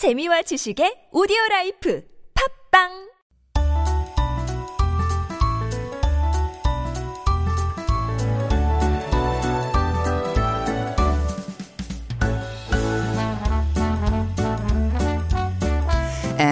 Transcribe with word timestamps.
재미와 0.00 0.40
지식의 0.48 1.12
오디오 1.12 1.36
라이프. 1.50 2.00
팝빵 2.32 3.09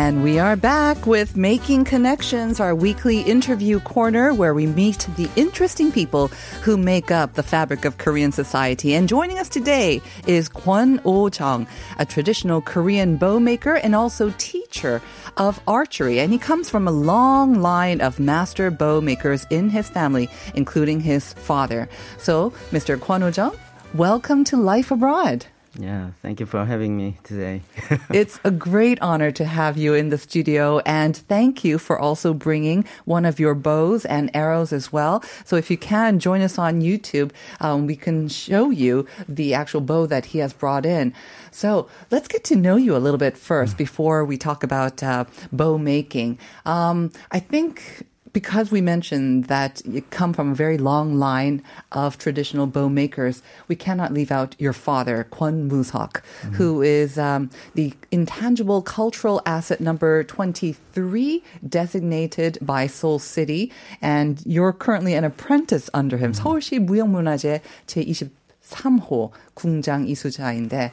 And 0.08 0.24
we 0.24 0.38
are 0.38 0.56
back 0.56 1.06
with 1.06 1.36
Making 1.36 1.84
Connections, 1.84 2.60
our 2.60 2.74
weekly 2.74 3.20
interview 3.20 3.78
corner 3.78 4.32
where 4.32 4.54
we 4.54 4.66
meet 4.66 5.06
the 5.18 5.28
interesting 5.36 5.92
people 5.92 6.28
who 6.62 6.78
make 6.78 7.10
up 7.10 7.34
the 7.34 7.42
fabric 7.42 7.84
of 7.84 7.98
Korean 7.98 8.32
society. 8.32 8.94
And 8.94 9.06
joining 9.06 9.38
us 9.38 9.50
today 9.50 10.00
is 10.26 10.48
Kwon 10.48 10.98
Oh-jung, 11.04 11.66
a 11.98 12.06
traditional 12.06 12.62
Korean 12.62 13.18
bow 13.18 13.38
maker 13.38 13.74
and 13.74 13.94
also 13.94 14.32
teacher 14.38 15.02
of 15.36 15.60
archery. 15.68 16.20
And 16.20 16.32
he 16.32 16.38
comes 16.38 16.70
from 16.70 16.88
a 16.88 16.90
long 16.90 17.60
line 17.60 18.00
of 18.00 18.18
master 18.18 18.70
bow 18.70 19.02
makers 19.02 19.46
in 19.50 19.68
his 19.68 19.90
family, 19.90 20.30
including 20.54 21.00
his 21.00 21.34
father. 21.34 21.86
So, 22.16 22.54
Mr. 22.70 22.96
Kwon 22.96 23.24
Oh-jung, 23.24 23.54
welcome 23.92 24.42
to 24.44 24.56
Life 24.56 24.90
Abroad. 24.90 25.44
Yeah, 25.80 26.10
thank 26.22 26.40
you 26.40 26.46
for 26.46 26.64
having 26.64 26.96
me 26.96 27.18
today. 27.22 27.62
it's 28.10 28.40
a 28.42 28.50
great 28.50 29.00
honor 29.00 29.30
to 29.30 29.44
have 29.44 29.76
you 29.76 29.94
in 29.94 30.08
the 30.08 30.18
studio, 30.18 30.80
and 30.80 31.16
thank 31.16 31.62
you 31.62 31.78
for 31.78 31.96
also 31.96 32.34
bringing 32.34 32.84
one 33.04 33.24
of 33.24 33.38
your 33.38 33.54
bows 33.54 34.04
and 34.04 34.28
arrows 34.34 34.72
as 34.72 34.92
well. 34.92 35.22
So, 35.44 35.54
if 35.54 35.70
you 35.70 35.78
can 35.78 36.18
join 36.18 36.42
us 36.42 36.58
on 36.58 36.82
YouTube, 36.82 37.30
um, 37.60 37.86
we 37.86 37.94
can 37.94 38.28
show 38.28 38.70
you 38.70 39.06
the 39.28 39.54
actual 39.54 39.80
bow 39.80 40.06
that 40.06 40.26
he 40.26 40.38
has 40.40 40.52
brought 40.52 40.84
in. 40.84 41.14
So, 41.52 41.88
let's 42.10 42.26
get 42.26 42.42
to 42.44 42.56
know 42.56 42.74
you 42.74 42.96
a 42.96 42.98
little 42.98 43.18
bit 43.18 43.38
first 43.38 43.78
before 43.78 44.24
we 44.24 44.36
talk 44.36 44.64
about 44.64 45.00
uh, 45.04 45.26
bow 45.52 45.78
making. 45.78 46.40
Um, 46.66 47.12
I 47.30 47.38
think 47.38 48.04
because 48.37 48.71
we 48.71 48.81
mentioned 48.81 49.45
that 49.45 49.81
you 49.85 50.01
come 50.09 50.33
from 50.33 50.51
a 50.51 50.55
very 50.55 50.77
long 50.77 51.15
line 51.15 51.61
of 51.91 52.17
traditional 52.17 52.65
bow 52.65 52.89
makers, 52.89 53.43
we 53.67 53.75
cannot 53.75 54.11
leave 54.11 54.31
out 54.31 54.55
your 54.57 54.73
father, 54.73 55.27
Kwon 55.31 55.69
Musok, 55.69 56.21
mm-hmm. 56.21 56.53
who 56.55 56.81
is 56.81 57.17
um, 57.19 57.51
the 57.75 57.93
intangible 58.11 58.81
cultural 58.81 59.41
asset 59.45 59.79
number 59.79 60.23
23 60.23 61.43
designated 61.67 62.57
by 62.61 62.87
Seoul 62.87 63.19
City. 63.19 63.71
And 64.01 64.41
you're 64.45 64.73
currently 64.73 65.13
an 65.13 65.23
apprentice 65.23 65.89
under 65.93 66.17
him. 66.17 66.33
Mm-hmm. 66.33 66.43
서울시 66.43 66.79
무형문화재 66.79 67.61
제23호 67.85 69.31
궁장 69.53 70.07
이수자인데 70.07 70.91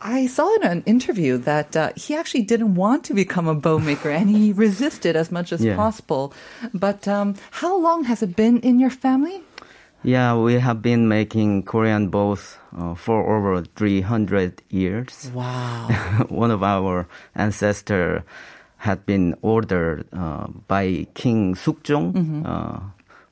I 0.00 0.26
saw 0.26 0.54
in 0.56 0.62
an 0.62 0.82
interview 0.86 1.38
that 1.38 1.76
uh, 1.76 1.92
he 1.96 2.14
actually 2.14 2.42
didn't 2.42 2.74
want 2.74 3.04
to 3.04 3.14
become 3.14 3.48
a 3.48 3.54
bow 3.54 3.78
maker 3.78 4.10
and 4.10 4.30
he 4.30 4.52
resisted 4.66 5.16
as 5.16 5.30
much 5.30 5.52
as 5.52 5.64
yeah. 5.64 5.76
possible. 5.76 6.32
But 6.74 7.06
um, 7.08 7.34
how 7.50 7.78
long 7.78 8.04
has 8.04 8.22
it 8.22 8.36
been 8.36 8.60
in 8.60 8.78
your 8.78 8.90
family? 8.90 9.42
Yeah, 10.02 10.36
we 10.36 10.54
have 10.54 10.82
been 10.82 11.08
making 11.08 11.64
Korean 11.64 12.08
bows 12.08 12.58
uh, 12.76 12.94
for 12.94 13.26
over 13.26 13.64
300 13.64 14.62
years. 14.70 15.30
Wow. 15.34 15.88
One 16.28 16.50
of 16.50 16.62
our 16.62 17.08
ancestors 17.34 18.22
had 18.78 19.04
been 19.06 19.34
ordered 19.42 20.06
uh, 20.12 20.46
by 20.68 21.06
King 21.14 21.54
Sukjong. 21.54 22.12
Mm-hmm 22.12 22.42
uh, 22.46 22.80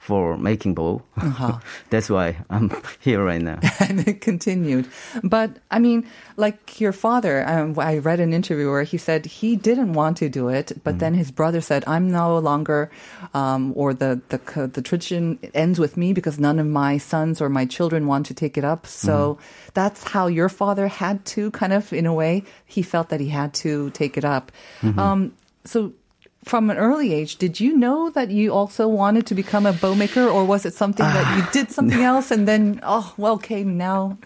for 0.04 0.36
making 0.36 0.74
bow. 0.74 1.00
Uh-huh. 1.16 1.58
That's 1.88 2.10
why 2.10 2.36
I'm 2.50 2.70
here 3.00 3.24
right 3.24 3.40
now. 3.40 3.58
and 3.80 4.06
it 4.06 4.20
continued. 4.20 4.86
But 5.22 5.56
I 5.70 5.78
mean, 5.78 6.06
like 6.36 6.78
your 6.78 6.92
father, 6.92 7.48
um, 7.48 7.78
I 7.78 7.96
read 7.96 8.20
an 8.20 8.34
interview 8.34 8.68
where 8.68 8.82
he 8.82 8.98
said 8.98 9.24
he 9.24 9.56
didn't 9.56 9.94
want 9.94 10.18
to 10.18 10.28
do 10.28 10.48
it, 10.48 10.72
but 10.84 10.96
mm. 10.96 10.98
then 10.98 11.14
his 11.14 11.30
brother 11.30 11.62
said, 11.62 11.84
"I'm 11.86 12.12
no 12.12 12.36
longer, 12.36 12.90
um, 13.32 13.72
or 13.74 13.94
the, 13.94 14.20
the 14.28 14.68
the 14.68 14.82
tradition 14.82 15.38
ends 15.54 15.80
with 15.80 15.96
me 15.96 16.12
because 16.12 16.38
none 16.38 16.58
of 16.58 16.66
my 16.66 16.98
sons 16.98 17.40
or 17.40 17.48
my 17.48 17.64
children 17.64 18.06
want 18.06 18.26
to 18.26 18.34
take 18.34 18.58
it 18.58 18.64
up." 18.64 18.86
So 18.86 19.40
mm. 19.40 19.72
that's 19.72 20.04
how 20.04 20.26
your 20.26 20.50
father 20.50 20.86
had 20.86 21.24
to 21.32 21.50
kind 21.52 21.72
of, 21.72 21.94
in 21.94 22.04
a 22.04 22.12
way, 22.12 22.44
he 22.66 22.82
felt 22.82 23.08
that 23.08 23.20
he 23.20 23.30
had 23.32 23.54
to 23.64 23.88
take 23.96 24.18
it 24.20 24.24
up. 24.26 24.52
Mm-hmm. 24.82 24.98
Um, 25.00 25.32
so 25.64 25.94
from 26.44 26.70
an 26.70 26.76
early 26.76 27.12
age, 27.12 27.36
did 27.36 27.58
you 27.58 27.76
know 27.76 28.10
that 28.10 28.30
you 28.30 28.52
also 28.52 28.86
wanted 28.86 29.26
to 29.26 29.34
become 29.34 29.66
a 29.66 29.72
bow 29.72 29.94
maker, 29.94 30.28
or 30.28 30.44
was 30.44 30.66
it 30.66 30.74
something 30.74 31.04
that 31.04 31.36
you 31.36 31.44
did 31.52 31.72
something 31.72 32.02
else 32.12 32.30
and 32.30 32.46
then, 32.46 32.80
oh, 32.82 33.14
well, 33.16 33.34
okay, 33.34 33.64
now 33.64 34.18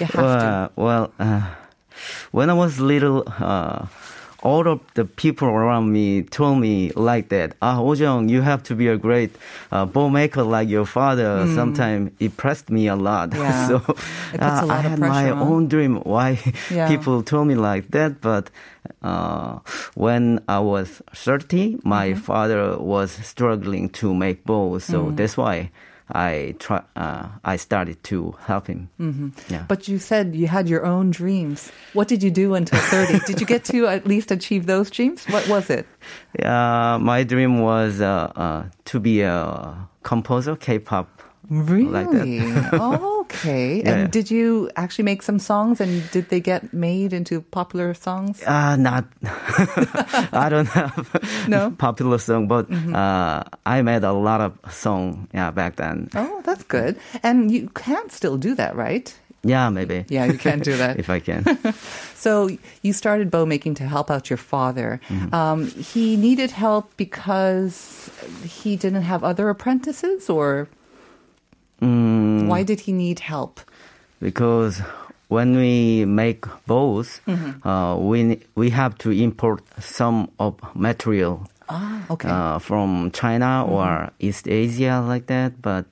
you 0.00 0.06
have 0.06 0.14
well, 0.14 0.40
to? 0.40 0.72
Well, 0.76 1.12
uh, 1.18 1.54
when 2.32 2.50
I 2.50 2.54
was 2.54 2.80
little, 2.80 3.24
uh, 3.38 3.86
all 4.42 4.68
of 4.68 4.80
the 4.94 5.04
people 5.04 5.48
around 5.48 5.92
me 5.92 6.22
told 6.22 6.60
me 6.60 6.90
like 6.92 7.28
that. 7.30 7.54
Ah, 7.60 7.78
Ojong, 7.78 8.28
you 8.28 8.40
have 8.42 8.62
to 8.64 8.74
be 8.74 8.86
a 8.86 8.96
great 8.96 9.34
uh, 9.72 9.84
bow 9.84 10.08
maker 10.08 10.42
like 10.42 10.68
your 10.68 10.86
father. 10.86 11.44
Mm. 11.44 11.54
Sometimes 11.54 12.12
it 12.20 12.36
pressed 12.36 12.70
me 12.70 12.86
a 12.86 12.94
lot. 12.94 13.34
Yeah. 13.34 13.68
so 13.68 13.76
uh, 14.38 14.66
I 14.68 14.80
had 14.80 14.98
my 14.98 15.30
on. 15.30 15.38
own 15.38 15.68
dream 15.68 15.96
why 16.02 16.38
yeah. 16.70 16.88
people 16.88 17.22
told 17.22 17.48
me 17.48 17.56
like 17.56 17.90
that. 17.90 18.20
But 18.20 18.50
uh, 19.02 19.58
when 19.94 20.40
I 20.48 20.60
was 20.60 21.02
30, 21.14 21.80
my 21.82 22.10
mm-hmm. 22.10 22.20
father 22.20 22.78
was 22.78 23.10
struggling 23.10 23.90
to 23.90 24.14
make 24.14 24.44
bows. 24.44 24.84
So 24.84 25.06
mm. 25.06 25.16
that's 25.16 25.36
why 25.36 25.70
I 26.12 26.54
try. 26.58 26.82
Uh, 26.96 27.28
I 27.44 27.56
started 27.56 28.02
to 28.04 28.34
help 28.40 28.66
him. 28.66 28.88
Mm-hmm. 28.98 29.28
Yeah. 29.52 29.64
But 29.68 29.88
you 29.88 29.98
said 29.98 30.34
you 30.34 30.46
had 30.46 30.68
your 30.68 30.84
own 30.86 31.10
dreams. 31.10 31.70
What 31.92 32.08
did 32.08 32.22
you 32.22 32.30
do 32.30 32.54
until 32.54 32.78
thirty? 32.80 33.18
did 33.26 33.40
you 33.40 33.46
get 33.46 33.64
to 33.66 33.86
at 33.86 34.06
least 34.06 34.30
achieve 34.30 34.66
those 34.66 34.90
dreams? 34.90 35.26
What 35.26 35.46
was 35.48 35.70
it? 35.70 35.86
Yeah, 36.38 36.98
my 37.00 37.24
dream 37.24 37.60
was 37.60 38.00
uh, 38.00 38.32
uh, 38.34 38.64
to 38.86 39.00
be 39.00 39.22
a 39.22 39.88
composer, 40.02 40.56
K-pop. 40.56 41.22
Really? 41.50 41.90
Like 41.90 42.10
that. 42.10 42.70
oh. 42.74 43.17
Okay. 43.28 43.82
Yeah, 43.82 43.90
and 43.90 44.10
did 44.10 44.30
you 44.30 44.70
actually 44.76 45.04
make 45.04 45.22
some 45.22 45.38
songs 45.38 45.80
and 45.80 46.08
did 46.10 46.30
they 46.30 46.40
get 46.40 46.72
made 46.72 47.12
into 47.12 47.40
popular 47.40 47.92
songs? 47.92 48.42
Uh, 48.42 48.76
not. 48.76 49.04
I 50.32 50.48
don't 50.48 50.68
have 50.68 51.12
no? 51.48 51.70
popular 51.78 52.18
song, 52.18 52.48
but 52.48 52.70
mm-hmm. 52.70 52.94
uh, 52.94 53.44
I 53.66 53.82
made 53.82 54.02
a 54.04 54.12
lot 54.12 54.40
of 54.40 54.56
song 54.72 55.28
yeah, 55.34 55.50
back 55.50 55.76
then. 55.76 56.08
Oh, 56.14 56.40
that's 56.44 56.64
good. 56.64 56.98
And 57.22 57.52
you 57.52 57.68
can 57.74 58.08
still 58.08 58.38
do 58.38 58.54
that, 58.54 58.76
right? 58.76 59.12
Yeah, 59.44 59.68
maybe. 59.68 60.04
Yeah, 60.08 60.24
you 60.24 60.38
can 60.38 60.60
do 60.60 60.76
that. 60.76 60.98
if 60.98 61.10
I 61.10 61.20
can. 61.20 61.44
so 62.14 62.48
you 62.82 62.92
started 62.92 63.30
bow 63.30 63.46
making 63.46 63.74
to 63.76 63.84
help 63.84 64.10
out 64.10 64.30
your 64.30 64.36
father. 64.36 65.00
Mm-hmm. 65.08 65.34
Um, 65.34 65.66
he 65.68 66.16
needed 66.16 66.50
help 66.50 66.90
because 66.96 68.10
he 68.42 68.74
didn't 68.74 69.02
have 69.02 69.22
other 69.22 69.48
apprentices 69.48 70.28
or 70.28 70.68
Mm, 71.80 72.46
Why 72.48 72.62
did 72.62 72.80
he 72.80 72.92
need 72.92 73.20
help? 73.20 73.60
Because 74.20 74.82
when 75.28 75.56
we 75.56 76.04
make 76.04 76.44
bows, 76.66 77.20
mm-hmm. 77.26 77.66
uh, 77.66 77.96
we 77.96 78.40
we 78.54 78.70
have 78.70 78.98
to 78.98 79.10
import 79.10 79.62
some 79.80 80.30
of 80.38 80.54
material 80.74 81.46
Ah, 81.68 82.04
okay. 82.10 82.28
Uh, 82.28 82.58
from 82.58 83.10
China 83.12 83.64
mm-hmm. 83.64 83.72
or 83.72 84.10
East 84.18 84.48
Asia 84.48 85.04
like 85.06 85.26
that. 85.26 85.60
But 85.60 85.84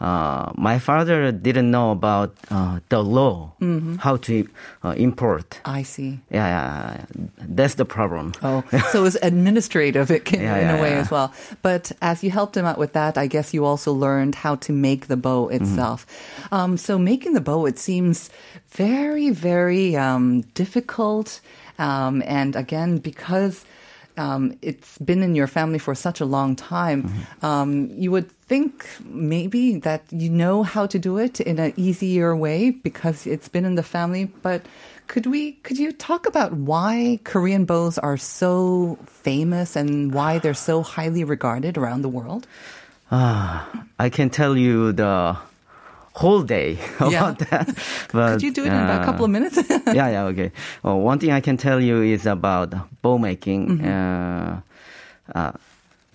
uh, 0.00 0.50
my 0.56 0.78
father 0.78 1.30
didn't 1.30 1.70
know 1.70 1.92
about 1.92 2.34
uh, 2.50 2.80
the 2.88 3.02
law, 3.02 3.52
mm-hmm. 3.60 3.96
how 3.96 4.16
to 4.16 4.48
uh, 4.82 4.94
import. 4.96 5.60
I 5.64 5.82
see. 5.82 6.18
Yeah, 6.30 6.46
yeah, 6.48 7.04
that's 7.38 7.74
the 7.74 7.84
problem. 7.84 8.32
Oh, 8.42 8.64
so 8.90 9.00
it 9.00 9.02
was 9.02 9.18
administrative 9.22 10.10
it 10.10 10.24
can, 10.24 10.40
yeah, 10.40 10.56
in 10.56 10.66
yeah, 10.66 10.76
a 10.76 10.82
way 10.82 10.90
yeah. 10.90 11.00
as 11.00 11.10
well. 11.10 11.32
But 11.62 11.92
as 12.02 12.24
you 12.24 12.30
helped 12.30 12.56
him 12.56 12.64
out 12.64 12.78
with 12.78 12.94
that, 12.94 13.16
I 13.16 13.26
guess 13.26 13.54
you 13.54 13.64
also 13.64 13.92
learned 13.92 14.34
how 14.34 14.56
to 14.56 14.72
make 14.72 15.06
the 15.06 15.16
bow 15.16 15.46
mm-hmm. 15.46 15.62
itself. 15.62 16.06
Mm-hmm. 16.06 16.54
Um, 16.54 16.76
so 16.76 16.98
making 16.98 17.34
the 17.34 17.40
bow, 17.40 17.66
it 17.66 17.78
seems 17.78 18.30
very, 18.70 19.30
very 19.30 19.96
um, 19.96 20.40
difficult. 20.54 21.40
Um, 21.78 22.22
and 22.26 22.56
again, 22.56 22.98
because 22.98 23.64
um, 24.20 24.52
it's 24.60 24.98
been 24.98 25.22
in 25.22 25.34
your 25.34 25.46
family 25.46 25.78
for 25.78 25.94
such 25.94 26.20
a 26.20 26.26
long 26.26 26.54
time, 26.54 27.04
mm-hmm. 27.04 27.46
um, 27.46 27.88
you 27.96 28.10
would 28.10 28.30
think 28.30 28.84
maybe 29.08 29.80
that 29.80 30.04
you 30.10 30.28
know 30.28 30.62
how 30.62 30.84
to 30.84 30.98
do 30.98 31.16
it 31.16 31.40
in 31.40 31.58
an 31.58 31.72
easier 31.76 32.36
way 32.36 32.70
because 32.70 33.26
it's 33.26 33.48
been 33.48 33.64
in 33.64 33.76
the 33.76 33.82
family. 33.82 34.26
But 34.26 34.60
could 35.06 35.24
we? 35.24 35.52
Could 35.64 35.78
you 35.78 35.90
talk 35.92 36.28
about 36.28 36.52
why 36.52 37.18
Korean 37.24 37.64
bows 37.64 37.96
are 37.96 38.18
so 38.18 38.98
famous 39.06 39.74
and 39.74 40.12
why 40.12 40.38
they're 40.38 40.52
so 40.52 40.82
highly 40.82 41.24
regarded 41.24 41.78
around 41.78 42.02
the 42.02 42.12
world? 42.12 42.46
Uh, 43.10 43.64
I 43.98 44.10
can 44.10 44.28
tell 44.28 44.56
you 44.56 44.92
the 44.92 45.36
whole 46.14 46.42
day 46.42 46.78
about 46.98 47.12
yeah. 47.12 47.32
that. 47.50 47.76
But, 48.12 48.32
Could 48.32 48.42
you 48.42 48.52
do 48.52 48.64
it 48.64 48.68
in 48.68 48.72
about 48.72 49.02
a 49.02 49.04
couple 49.04 49.24
of 49.24 49.30
minutes? 49.30 49.58
yeah, 49.86 50.08
yeah, 50.10 50.24
okay. 50.24 50.52
Well, 50.82 51.00
one 51.00 51.18
thing 51.18 51.30
I 51.32 51.40
can 51.40 51.56
tell 51.56 51.80
you 51.80 52.02
is 52.02 52.26
about 52.26 52.74
bow 53.02 53.18
making. 53.18 53.68
Mm-hmm. 53.68 53.88
Uh, 53.88 54.60
uh, 55.34 55.52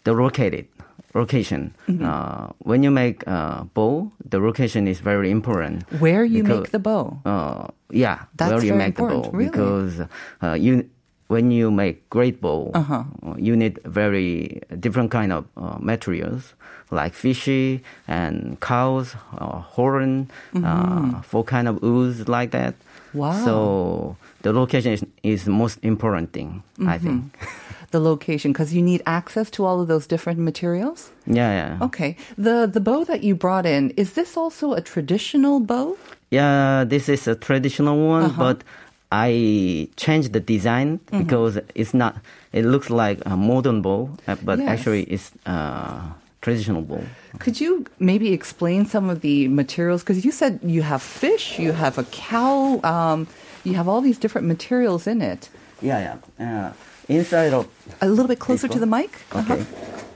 the 0.03 0.13
located 0.13 0.67
location. 1.13 1.73
Mm-hmm. 1.87 2.05
Uh, 2.05 2.47
when 2.59 2.83
you 2.83 2.91
make 2.91 3.25
a 3.27 3.67
bow, 3.73 4.11
the 4.23 4.39
location 4.39 4.87
is 4.87 4.99
very 4.99 5.31
important. 5.31 5.83
Where 5.99 6.23
you 6.23 6.43
because, 6.43 6.59
make 6.61 6.71
the 6.71 6.79
bow? 6.79 7.19
Uh, 7.25 7.67
yeah, 7.89 8.25
That's 8.35 8.51
where 8.51 8.63
you 8.63 8.69
very 8.69 8.77
make 8.77 8.99
important. 8.99 9.23
the 9.23 9.29
bow 9.31 9.37
really? 9.37 9.49
because 9.49 10.01
uh, 10.43 10.53
you 10.53 10.89
when 11.27 11.51
you 11.51 11.71
make 11.71 12.07
great 12.09 12.39
bowl, 12.41 12.71
uh 12.73 13.03
you 13.37 13.55
need 13.55 13.79
very 13.85 14.61
different 14.79 15.11
kind 15.11 15.31
of 15.31 15.45
uh, 15.57 15.77
materials 15.79 16.53
like 16.91 17.13
fishy 17.13 17.81
and 18.07 18.59
cows, 18.61 19.15
uh, 19.37 19.59
horn, 19.75 20.29
uh, 20.63 21.21
four 21.21 21.43
kind 21.43 21.67
of 21.67 21.83
ooze 21.83 22.27
like 22.27 22.51
that. 22.51 22.75
Wow. 23.13 23.43
So 23.45 24.17
the 24.43 24.53
location 24.53 24.91
is, 24.93 25.03
is 25.23 25.45
the 25.45 25.51
most 25.51 25.79
important 25.81 26.31
thing, 26.33 26.63
I 26.85 26.97
think. 26.97 27.37
The 27.91 27.99
location, 28.01 28.51
because 28.51 28.73
you 28.73 28.81
need 28.81 29.01
access 29.05 29.49
to 29.51 29.63
all 29.63 29.79
of 29.79 29.87
those 29.87 30.05
different 30.05 30.39
materials. 30.39 31.11
yeah, 31.25 31.51
yeah. 31.59 31.85
Okay. 31.85 32.17
The 32.37 32.67
the 32.67 32.81
bow 32.81 33.05
that 33.05 33.23
you 33.23 33.35
brought 33.35 33.65
in 33.65 33.91
is 33.95 34.13
this 34.13 34.35
also 34.35 34.73
a 34.73 34.81
traditional 34.81 35.61
bow? 35.61 35.95
Yeah, 36.29 36.83
this 36.83 37.07
is 37.07 37.27
a 37.27 37.35
traditional 37.35 37.95
one, 38.05 38.33
but 38.35 38.63
I 39.11 39.87
changed 39.97 40.33
the 40.33 40.39
design 40.39 40.99
because 41.11 41.59
it's 41.75 41.93
not. 41.93 42.15
It 42.51 42.65
looks 42.65 42.89
like 42.89 43.19
a 43.25 43.35
modern 43.37 43.81
bow, 43.81 44.09
uh, 44.27 44.35
but 44.43 44.59
Yes. 44.59 44.67
actually 44.69 45.03
it's 45.03 45.31
uh, 45.45 46.01
traditional 46.41 46.81
bow. 46.81 47.01
Could 47.39 47.59
you 47.61 47.85
maybe 47.99 48.31
explain 48.33 48.85
some 48.85 49.09
of 49.09 49.21
the 49.21 49.47
materials? 49.47 50.01
Because 50.03 50.25
you 50.25 50.31
said 50.31 50.59
you 50.63 50.81
have 50.83 51.01
fish, 51.01 51.59
you 51.59 51.73
have 51.73 51.97
a 51.97 52.03
cow, 52.11 52.79
um, 52.83 53.27
you 53.63 53.73
have 53.75 53.87
all 53.87 54.01
these 54.01 54.17
different 54.17 54.47
materials 54.47 55.05
in 55.07 55.21
it. 55.21 55.49
Yeah, 55.81 56.17
yeah. 56.39 56.67
Uh, 56.67 56.73
inside 57.09 57.53
of 57.53 57.67
A 58.01 58.07
little 58.07 58.27
bit 58.27 58.39
closer 58.39 58.67
to 58.67 58.79
the 58.79 58.85
mic. 58.87 59.11
okay, 59.35 59.65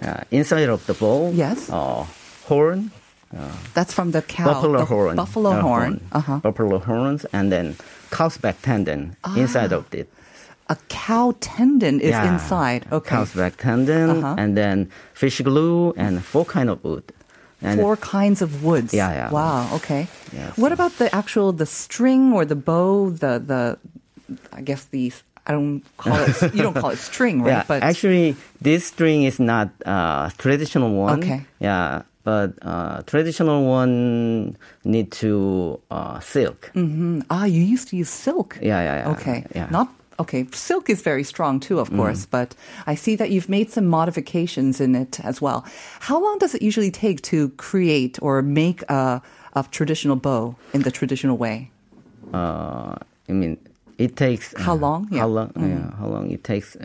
uh, 0.02 0.22
inside 0.32 0.70
of 0.70 0.86
the 0.88 0.94
bowl. 0.94 1.32
Yes. 1.34 1.70
Uh, 1.70 2.06
horn, 2.48 2.92
That's 3.76 3.94
from 3.94 4.12
the 4.12 4.22
cow. 4.22 4.46
buffalo 4.46 4.80
the 4.80 4.86
horn, 4.86 5.16
Buffalo 5.16 5.52
uh, 5.52 5.62
horn. 5.62 6.02
Uh-huh. 6.12 6.38
buffalo 6.40 6.80
horns, 6.80 7.26
and 7.34 7.52
then 7.52 7.76
cow's 8.10 8.38
back 8.38 8.62
tendon 8.62 9.16
Ah. 9.24 9.36
inside 9.38 9.72
of 9.74 9.86
it. 9.94 10.08
A 10.70 10.78
cow 10.88 11.34
tendon 11.40 12.00
is 12.00 12.12
Yeah. 12.12 12.32
inside. 12.34 12.86
Okay. 12.92 13.10
Cow's 13.16 13.34
back 13.34 13.58
tendon, 13.58 14.10
Uh-huh. 14.24 14.36
and 14.38 14.56
then 14.56 14.90
fish 15.14 15.42
glue 15.42 15.94
and 15.98 16.22
four 16.24 16.46
kind 16.46 16.70
of 16.70 16.84
wood. 16.84 17.04
And 17.62 17.80
Four 17.82 17.98
kinds 17.98 18.42
of 18.42 18.64
woods. 18.64 18.94
Yeah, 18.94 19.12
yeah. 19.12 19.30
Wow. 19.32 19.68
Okay. 19.82 20.08
Yeah, 20.32 20.54
what 20.56 20.70
so- 20.70 20.74
about 20.80 20.94
the 20.98 21.10
actual 21.14 21.52
the 21.52 21.66
string 21.66 22.32
or 22.34 22.46
the 22.46 22.56
bow? 22.56 23.10
The 23.12 23.42
the 23.42 23.62
I 24.54 24.62
guess 24.62 24.86
the 24.94 25.12
I 25.48 25.52
don't 25.58 25.82
call 25.98 26.14
it. 26.30 26.54
you 26.54 26.62
don't 26.62 26.78
call 26.78 26.92
it 26.94 27.00
string, 27.12 27.42
right? 27.42 27.66
Yeah, 27.68 27.80
actually, 27.82 28.38
this 28.62 28.86
string 28.86 29.24
is 29.26 29.40
not 29.42 29.70
uh, 29.86 30.30
traditional 30.38 30.94
one. 30.94 31.20
Okay. 31.20 31.42
Yeah, 31.60 32.04
but 32.24 32.54
uh, 32.62 33.02
traditional 33.04 33.66
one 33.66 34.58
need 34.84 35.12
to 35.12 35.80
uh, 35.90 36.20
silk. 36.20 36.72
Mm, 36.76 37.26
ah, 37.30 37.46
you 37.46 37.64
used 37.64 37.90
to 37.90 37.96
use 37.96 38.10
silk. 38.10 38.58
Yeah, 38.62 38.82
yeah, 38.82 38.96
yeah. 38.98 39.12
Okay. 39.12 39.46
yeah. 39.56 39.68
Mm. 39.68 39.72
Not 39.72 39.88
okay. 40.20 40.46
Silk 40.52 40.90
is 40.90 41.02
very 41.02 41.24
strong 41.24 41.60
too, 41.60 41.80
of 41.80 41.90
course, 41.90 42.26
but 42.26 42.56
I 42.86 42.96
see 42.96 43.16
that 43.16 43.30
you've 43.32 43.50
made 43.50 43.72
some 43.72 43.86
modifications 43.86 44.82
in 44.82 44.96
it 44.96 45.20
as 45.22 45.42
well. 45.42 45.66
How 46.00 46.22
long 46.22 46.38
does 46.40 46.54
it 46.54 46.62
usually 46.62 46.92
take 46.92 47.22
to 47.24 47.50
create 47.58 48.20
or 48.22 48.42
make 48.42 48.84
a, 48.90 49.22
a 49.54 49.64
traditional 49.72 50.16
bow 50.18 50.56
in 50.74 50.82
the 50.82 50.92
traditional 50.92 51.38
way? 51.38 51.72
Uh, 52.34 52.96
I 53.30 53.32
mean, 53.32 53.58
it 53.98 54.16
takes 54.16 54.54
How 54.58 54.74
uh, 54.74 54.76
long? 54.76 55.08
Yeah. 55.12 55.18
Mm. 55.18 55.22
How 55.22 55.28
long? 55.28 55.52
Yeah, 55.56 55.98
how 55.98 56.08
long 56.08 56.32
it 56.32 56.44
takes? 56.44 56.76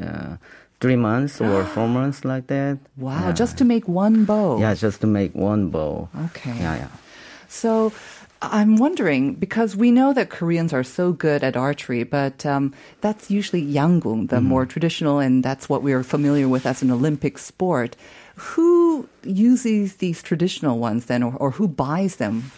Three 0.85 1.01
months 1.01 1.41
or 1.41 1.65
four 1.75 1.89
months, 1.89 2.25
like 2.33 2.47
that. 2.49 2.77
Wow, 2.97 3.25
Yeah. 3.29 3.33
just 3.43 3.57
to 3.61 3.65
make 3.65 3.85
one 3.89 4.25
bow. 4.29 4.61
yeah, 4.61 4.75
just 4.87 5.01
to 5.01 5.07
make 5.07 5.33
one 5.35 5.63
bow. 5.75 6.09
Okay. 6.27 6.53
Yeah, 6.65 6.77
yeah. 6.83 6.93
So 7.49 7.93
I'm 8.43 8.77
wondering 8.77 9.23
because 9.45 9.71
we 9.83 9.89
know 9.99 10.13
that 10.13 10.29
Koreans 10.29 10.73
are 10.77 10.85
so 10.85 11.13
good 11.13 11.41
at 11.49 11.57
archery, 11.57 12.05
but 12.05 12.45
um, 12.45 12.65
that's 13.01 13.31
usually 13.39 13.65
yangung, 13.65 14.29
the 14.29 14.41
more 14.53 14.67
traditional, 14.67 15.17
and 15.25 15.43
that's 15.43 15.65
what 15.71 15.81
we 15.87 15.93
are 15.97 16.03
familiar 16.05 16.49
with 16.55 16.67
as 16.67 16.83
an 16.85 16.91
Olympic 16.91 17.39
sport. 17.39 17.97
Who 18.53 19.09
uses 19.25 19.97
these 20.05 20.21
traditional 20.23 20.77
ones 20.89 21.07
then, 21.07 21.23
or, 21.23 21.33
or 21.41 21.51
who 21.57 21.67
buys 21.69 22.17
them? 22.17 22.51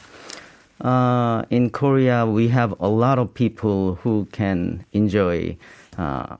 Uh, 0.81 1.45
in 1.51 1.71
Korea, 1.71 2.27
we 2.27 2.49
have 2.49 2.75
a 2.81 2.89
lot 2.89 3.19
of 3.19 3.33
people 3.33 3.95
who 4.03 4.27
can 4.33 4.85
enjoy 4.93 5.57
uh, 5.97 6.37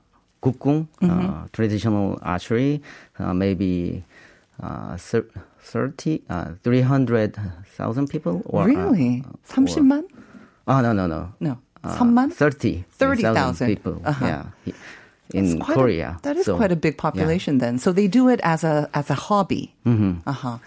gukgung, 0.51 0.87
uh, 1.03 1.47
traditional 1.51 2.17
archery, 2.21 2.81
uh, 3.19 3.33
maybe 3.33 4.03
uh, 4.63 4.95
30, 4.97 6.21
uh, 6.29 6.45
300,000 6.63 8.07
people. 8.07 8.41
Or, 8.45 8.63
uh, 8.63 8.65
really? 8.67 9.23
or- 9.27 9.39
30만? 9.65 10.03
Oh, 10.67 10.81
no, 10.81 10.93
no, 10.93 11.07
no. 11.07 11.33
No. 11.39 11.57
Uh, 11.83 11.97
3만? 11.97 12.31
30. 12.33 12.85
30,000. 12.91 13.67
people. 13.67 14.01
Uh-huh. 14.05 14.25
Yeah. 14.25 14.73
In 15.33 15.59
quite 15.59 15.75
a- 15.75 15.79
Korea. 15.81 16.17
that 16.23 16.37
is 16.37 16.45
So, 16.45 16.55
quite 16.55 16.71
a 16.71 16.75
big 16.79 16.95
yeah. 16.95 17.01
population 17.01 17.57
then. 17.59 17.79
So 17.79 17.91
they 17.91 18.07
do 18.07 18.29
it 18.29 18.39
as 18.47 18.63
a 18.63 18.87
as 18.93 19.09
a 19.11 19.13
hobby. 19.27 19.75
Mm-hmm. 19.85 20.23
Uh-huh. 20.25 20.57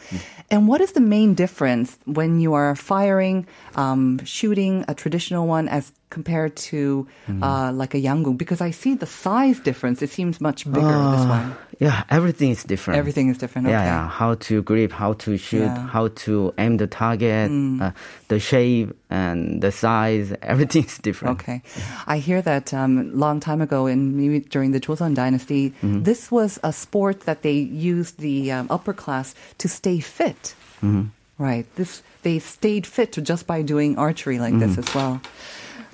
And 0.50 0.68
what 0.68 0.82
is 0.84 0.92
the 0.92 1.00
main 1.00 1.32
difference 1.32 1.96
when 2.04 2.40
you 2.44 2.52
are 2.52 2.76
firing, 2.76 3.46
um, 3.74 4.20
shooting 4.28 4.84
a 4.86 4.92
traditional 4.92 5.46
one 5.48 5.64
as 5.66 5.92
compared 6.10 6.56
to 6.70 7.06
Mm-hmm. 7.28 7.42
uh, 7.42 7.72
like 7.72 7.94
a 7.94 8.00
yangung? 8.00 8.36
Because 8.36 8.60
I 8.60 8.70
see 8.72 8.94
the 8.94 9.06
size 9.06 9.60
difference. 9.60 10.02
It 10.02 10.10
seems 10.10 10.40
much 10.40 10.64
bigger 10.70 10.98
this 11.14 11.24
one. 11.26 11.54
Yeah, 11.78 12.02
everything 12.10 12.50
is 12.50 12.62
different. 12.64 12.98
Everything 12.98 13.28
is 13.30 13.38
different. 13.38 13.66
Okay. 13.68 13.72
Yeah, 13.72 13.84
yeah. 13.84 14.08
How 14.08 14.34
to 14.50 14.62
grip, 14.62 14.92
how 14.92 15.14
to 15.24 15.36
shoot, 15.38 15.62
Yeah. 15.64 15.76
Mm. 15.78 15.88
how 15.88 16.08
to 16.26 16.52
aim 16.58 16.76
the 16.76 16.86
target, 16.86 17.48
uh, 17.80 17.92
the 18.28 18.38
shape 18.38 18.92
and 19.08 19.62
the 19.62 19.72
size. 19.72 20.34
Everything 20.42 20.84
is 20.84 20.98
different. 20.98 21.40
Okay. 21.40 21.62
I 22.06 22.18
hear 22.18 22.42
that 22.42 22.74
um, 22.74 23.16
long 23.16 23.40
time 23.40 23.60
ago, 23.62 23.86
in 23.86 24.16
maybe 24.18 24.40
during 24.40 24.72
the 24.72 24.80
Joseon 24.80 25.14
dynasty, 25.14 25.70
Mm-hmm. 25.80 26.02
this 26.02 26.30
was 26.30 26.58
a 26.62 26.72
sport 26.72 27.20
that 27.24 27.40
they 27.42 27.56
used 27.56 28.18
the 28.18 28.52
um, 28.52 28.66
upper 28.68 28.92
class 28.92 29.34
to 29.58 29.68
stay 29.68 30.00
fit. 30.00 30.54
Mm-hmm. 30.82 31.08
Right. 31.38 31.64
This 31.76 32.02
they 32.22 32.38
stayed 32.38 32.84
fit 32.86 33.12
just 33.24 33.46
by 33.46 33.62
doing 33.62 33.96
archery 33.96 34.38
like 34.38 34.58
this 34.58 34.72
Mm-hmm. 34.76 34.84
as 34.84 34.94
well. 34.94 35.20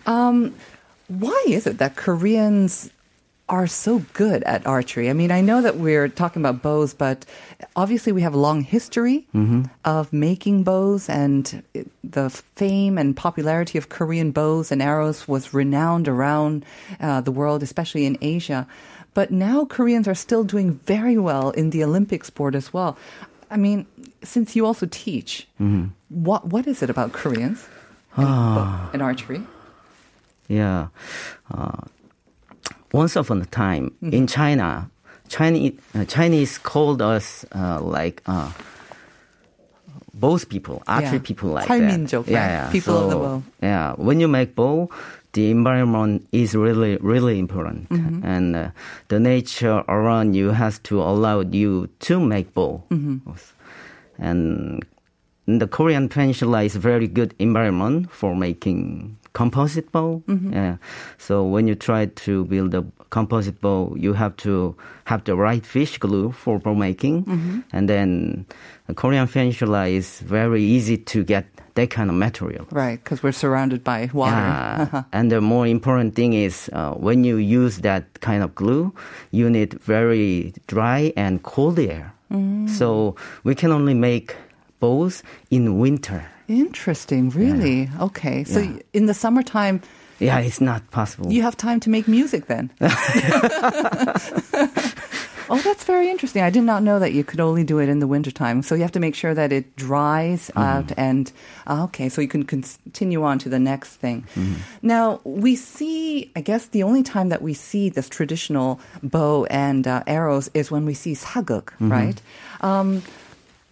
Um, 0.07 0.55
why 1.09 1.45
is 1.47 1.67
it 1.67 1.79
that 1.79 1.97
Koreans 1.97 2.91
are 3.49 3.67
so 3.69 4.03
good 4.13 4.43
at 4.43 4.67
archery? 4.67 5.09
I 5.09 5.13
mean, 5.13 5.31
I 5.31 5.41
know 5.41 5.63
that 5.63 5.77
we're 5.77 6.09
talking 6.09 6.43
about 6.43 6.63
bows, 6.63 6.95
but 6.95 7.25
obviously 7.77 8.13
we 8.13 8.23
have 8.23 8.35
a 8.35 8.39
long 8.39 8.63
history 8.63 9.27
of 9.85 10.13
making 10.13 10.65
bows, 10.65 11.09
and 11.09 11.63
the 12.03 12.31
fame 12.31 12.99
and 12.99 13.17
popularity 13.17 13.79
of 13.79 13.89
Korean 13.89 14.33
bows 14.33 14.73
and 14.73 14.83
arrows 14.83 15.29
was 15.29 15.55
renowned 15.55 16.09
around 16.09 16.65
uh, 17.01 17.21
the 17.21 17.31
world, 17.31 17.63
especially 17.63 18.05
in 18.05 18.19
Asia. 18.21 18.67
But 19.15 19.31
now 19.31 19.65
Koreans 19.65 20.09
are 20.09 20.15
still 20.15 20.45
doing 20.45 20.81
very 20.85 21.17
well 21.17 21.51
in 21.51 21.71
the 21.71 21.85
Olympic 21.85 22.25
sport 22.25 22.55
as 22.55 22.73
well. 22.73 22.99
I 23.49 23.57
mean, 23.57 23.87
since 24.25 24.57
you 24.57 24.67
also 24.67 24.87
teach, 24.91 25.47
what 26.09 26.47
what 26.47 26.67
is 26.67 26.83
it 26.83 26.91
about 26.91 27.13
Koreans 27.13 27.69
and, 28.17 28.27
and 28.93 29.03
archery? 29.03 29.41
Yeah. 30.49 30.89
Uh, 31.51 31.83
once 32.93 33.17
upon 33.17 33.43
a 33.43 33.47
time 33.47 33.91
mm-hmm. 34.03 34.15
in 34.15 34.27
China, 34.27 34.91
Chinese, 35.29 35.79
uh, 35.95 36.05
Chinese 36.05 36.59
called 36.59 37.03
us 37.03 37.45
uh, 37.55 37.81
like 37.81 38.23
uh, 38.27 38.51
both 40.15 40.49
people, 40.49 40.83
actually 40.87 41.19
yeah. 41.19 41.25
people 41.25 41.51
like 41.51 41.69
that. 41.69 42.13
Yeah, 42.27 42.31
yeah, 42.31 42.71
people 42.71 42.95
so, 42.95 43.05
of 43.05 43.11
the 43.11 43.19
world. 43.19 43.43
Yeah, 43.61 43.93
when 43.97 44.21
you 44.21 44.29
make 44.29 44.55
bow, 44.55 44.89
the 45.33 45.51
environment 45.51 46.27
is 46.33 46.55
really, 46.55 46.97
really 46.99 47.39
important, 47.39 47.89
mm-hmm. 47.91 48.25
and 48.25 48.57
uh, 48.57 48.71
the 49.09 49.21
nature 49.21 49.85
around 49.89 50.35
you 50.35 50.51
has 50.51 50.79
to 50.89 51.03
allow 51.03 51.41
you 51.41 51.89
to 52.01 52.21
make 52.21 52.55
bow. 52.55 52.83
Mm-hmm. 52.91 53.31
And 54.19 54.87
the 55.47 55.69
Korean 55.69 56.09
peninsula 56.09 56.63
is 56.63 56.77
very 56.77 57.07
good 57.07 57.35
environment 57.39 58.11
for 58.11 58.35
making 58.35 59.19
composite 59.37 59.93
bow. 59.93 60.23
Mm-hmm. 60.27 60.53
Yeah. 60.57 60.77
So 61.19 61.45
when 61.45 61.69
you 61.69 61.75
try 61.77 62.07
to 62.25 62.45
build 62.49 62.75
a 62.75 62.83
composite 63.11 63.61
bow, 63.61 63.93
you 63.97 64.15
have 64.17 64.33
to 64.49 64.75
have 65.05 65.21
the 65.25 65.37
right 65.37 65.65
fish 65.67 65.99
glue 66.01 66.33
for 66.33 66.59
bow 66.59 66.75
making, 66.75 67.25
Mm-hmm. 67.25 67.61
and 67.77 67.85
then 67.89 68.47
the 68.89 68.95
Korean 68.95 69.29
peninsula 69.29 69.87
is 69.93 70.21
very 70.25 70.63
easy 70.65 70.97
to 71.13 71.23
get 71.25 71.45
that 71.75 71.91
kind 71.91 72.09
of 72.11 72.17
material. 72.17 72.65
Right, 72.73 72.97
because 73.05 73.23
we're 73.23 73.37
surrounded 73.37 73.85
by 73.85 74.09
water. 74.17 74.33
Yeah. 74.33 75.03
and 75.13 75.31
the 75.31 75.41
more 75.41 75.67
important 75.69 76.15
thing 76.17 76.33
is 76.33 76.71
uh, 76.73 76.95
when 76.97 77.25
you 77.25 77.37
use 77.37 77.83
that 77.85 78.05
kind 78.25 78.43
of 78.43 78.55
glue, 78.55 78.93
you 79.37 79.51
need 79.51 79.75
very 79.85 80.55
dry 80.67 81.13
and 81.17 81.43
cold 81.43 81.79
air. 81.79 82.13
Mm. 82.33 82.69
So 82.73 83.15
we 83.45 83.55
can 83.55 83.71
only 83.71 83.95
make 83.95 84.35
bows 84.81 85.23
in 85.51 85.79
winter. 85.79 86.25
Interesting, 86.49 87.31
really. 87.31 87.89
Okay, 88.01 88.45
so 88.45 88.61
Yeah. 88.61 88.79
in 88.93 89.07
the 89.07 89.15
summertime, 89.15 89.81
Yeah, 90.19 90.39
it's 90.41 90.61
not 90.61 90.91
possible. 90.91 91.33
you 91.33 91.43
have 91.43 91.57
time 91.57 91.81
to 91.81 91.91
make 91.91 92.07
music 92.09 92.47
then. 92.47 92.71
Oh, 95.49 95.59
that's 95.59 95.85
very 95.85 96.11
interesting. 96.11 96.43
I 96.43 96.51
did 96.51 96.65
not 96.65 96.83
know 96.83 96.99
that 96.99 97.13
you 97.13 97.23
could 97.23 97.39
only 97.39 97.63
do 97.63 97.79
it 97.79 97.89
in 97.89 98.01
the 98.01 98.09
wintertime. 98.09 98.63
So 98.63 98.75
you 98.75 98.83
have 98.83 98.91
to 98.93 98.99
make 98.99 99.15
sure 99.15 99.33
that 99.33 99.53
it 99.53 99.77
dries 99.77 100.51
Mm-hmm. 100.51 100.59
out 100.59 100.91
and, 100.97 101.31
ah, 101.69 101.85
okay, 101.85 102.09
so 102.09 102.21
you 102.21 102.27
can 102.27 102.43
continue 102.43 103.23
on 103.23 103.39
to 103.39 103.49
the 103.49 103.61
next 103.61 103.91
thing. 103.95 104.25
Mm-hmm. 104.35 104.55
Now, 104.83 105.21
we 105.23 105.55
see, 105.55 106.33
I 106.35 106.41
guess 106.41 106.67
the 106.67 106.83
only 106.83 107.05
time 107.05 107.29
that 107.29 107.43
we 107.43 107.55
see 107.55 107.89
this 107.91 108.09
traditional 108.09 108.81
bow 109.05 109.45
and 109.47 109.87
uh, 109.87 110.03
arrows 110.09 110.51
is 110.53 110.73
when 110.73 110.85
we 110.85 110.95
see 110.95 111.15
saguk, 111.15 111.71
Mm-hmm. 111.79 111.93
right? 111.93 112.21
Um, 112.61 113.03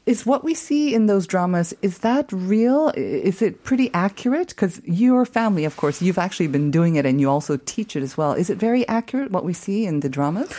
is 0.07 0.27
what 0.27 0.45
we 0.45 0.55
see 0.55 0.95
in 0.95 1.07
those 1.07 1.27
dramas 1.27 1.75
is 1.81 1.99
that 1.99 2.31
real? 2.31 2.93
Is 2.97 3.41
it 3.41 3.65
pretty 3.65 3.91
accurate? 3.95 4.49
Because 4.49 4.81
your 4.85 5.25
family 5.25 5.65
of 5.65 5.77
course 5.77 6.03
you've 6.03 6.19
actually 6.19 6.49
been 6.49 6.71
doing 6.71 6.97
it 6.97 7.07
and 7.07 7.21
you 7.21 7.31
also 7.31 7.57
teach 7.65 7.97
it 7.97 8.03
as 8.03 8.17
well. 8.17 8.33
Is 8.33 8.51
it 8.51 8.59
very 8.59 8.87
accurate 8.89 9.31
what 9.31 9.45
we 9.45 9.53
see 9.53 9.87
in 9.87 10.01
the 10.01 10.09
dramas? 10.09 10.53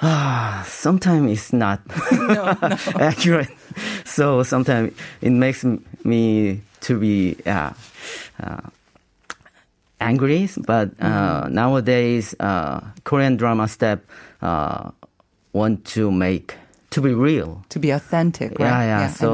Ah, 0.00 0.64
sometimes 0.68 1.30
it's 1.32 1.52
not 1.52 1.80
accurate. 3.00 3.50
So 4.04 4.42
sometimes 4.42 4.92
it 5.20 5.30
makes 5.30 5.64
me 6.04 6.60
to 6.82 6.98
be 6.98 7.36
uh, 7.46 7.72
uh, 8.42 8.60
angry. 10.00 10.48
But 10.58 10.90
uh, 11.00 11.48
nowadays, 11.48 12.34
uh, 12.38 12.80
Korean 13.04 13.36
drama 13.36 13.68
step 13.68 14.04
uh, 14.42 14.90
want 15.52 15.84
to 15.96 16.10
make 16.10 16.56
to 16.92 17.00
be 17.00 17.12
real. 17.14 17.64
to 17.68 17.78
be 17.80 17.90
authentic 17.90 18.50
right 18.58 18.68
Yeah, 18.68 18.82
yeah. 18.92 19.06
real. 19.06 19.14
so 19.14 19.30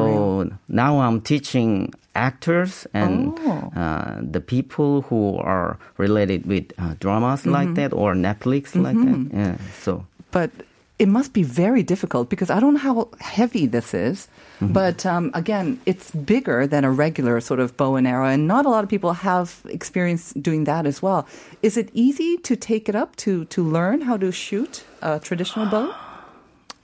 now 0.68 0.98
I'm 1.04 1.20
teaching 1.20 1.92
actors 2.14 2.86
and 2.94 3.38
Oh. 3.46 3.70
uh, 3.76 4.18
the 4.34 4.40
people 4.40 5.02
who 5.10 5.36
are 5.38 5.78
related 5.98 6.46
with 6.46 6.72
uh, 6.78 6.94
dramas 6.98 7.40
Mm-hmm. 7.42 7.52
like 7.58 7.70
that 7.78 7.92
or 7.92 8.14
Netflix 8.14 8.74
like 8.74 8.96
that. 8.98 9.20
Yeah. 9.32 9.56
So 9.84 10.04
but 10.30 10.50
it 10.98 11.06
must 11.08 11.30
be 11.32 11.44
very 11.44 11.82
difficult 11.86 12.26
because 12.28 12.50
I 12.50 12.58
don't 12.58 12.74
know 12.74 12.80
how 12.90 13.08
heavy 13.22 13.66
this 13.70 13.94
is. 13.94 14.26
Mm-hmm. 14.58 14.72
But 14.74 15.06
um, 15.06 15.30
again, 15.32 15.78
it's 15.86 16.10
bigger 16.10 16.66
than 16.66 16.82
a 16.84 16.90
regular 16.90 17.38
sort 17.40 17.60
of 17.62 17.76
bow 17.78 17.94
and 17.94 18.02
arrow, 18.06 18.26
and 18.26 18.48
not 18.50 18.66
a 18.66 18.68
lot 18.68 18.82
of 18.82 18.90
people 18.90 19.12
have 19.22 19.62
experience 19.70 20.34
doing 20.34 20.64
that 20.66 20.86
as 20.86 20.98
well. 21.00 21.22
Is 21.62 21.76
it 21.78 21.90
easy 21.94 22.36
to 22.42 22.56
take 22.56 22.88
it 22.90 22.96
up 22.98 23.14
to 23.22 23.44
to 23.54 23.62
learn 23.62 24.02
how 24.02 24.16
to 24.18 24.32
shoot 24.34 24.82
a 25.00 25.20
traditional 25.22 25.66
bow? 25.70 25.94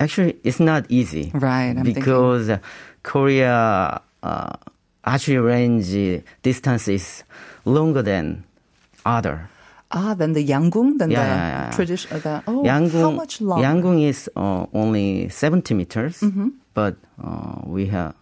Actually, 0.01 0.37
it's 0.43 0.61
not 0.61 0.85
easy. 0.89 1.31
Right, 1.35 1.71
I'm 1.77 1.83
because 1.85 2.51
uh, 2.51 2.59
Korea 3.03 4.01
uh, 4.23 4.51
archery 5.05 5.39
range 5.39 6.23
distance 6.43 6.89
is 6.89 7.23
longer 7.65 8.03
than 8.03 8.45
other. 9.07 9.49
Ah, 9.91 10.15
than 10.15 10.33
the 10.33 10.43
Yangung, 10.45 10.99
than 10.99 11.11
Yeah, 11.11 11.23
the 11.23 11.27
yeah, 11.29 11.65
yeah. 11.67 11.71
tradition, 11.71 12.11
uh, 12.17 12.19
the 12.19 12.43
oh, 12.49 12.63
Yangung, 12.65 13.01
how 13.01 13.11
much 13.13 13.41
longer? 13.41 13.63
Yangung 13.65 14.03
is 14.03 14.29
uh, 14.35 14.67
only 14.75 15.29
70 15.29 15.75
meters, 15.75 16.19
Mm-hmm. 16.21 16.49
but 16.75 16.97
uh, 17.23 17.61
we 17.65 17.87
have 17.87 18.15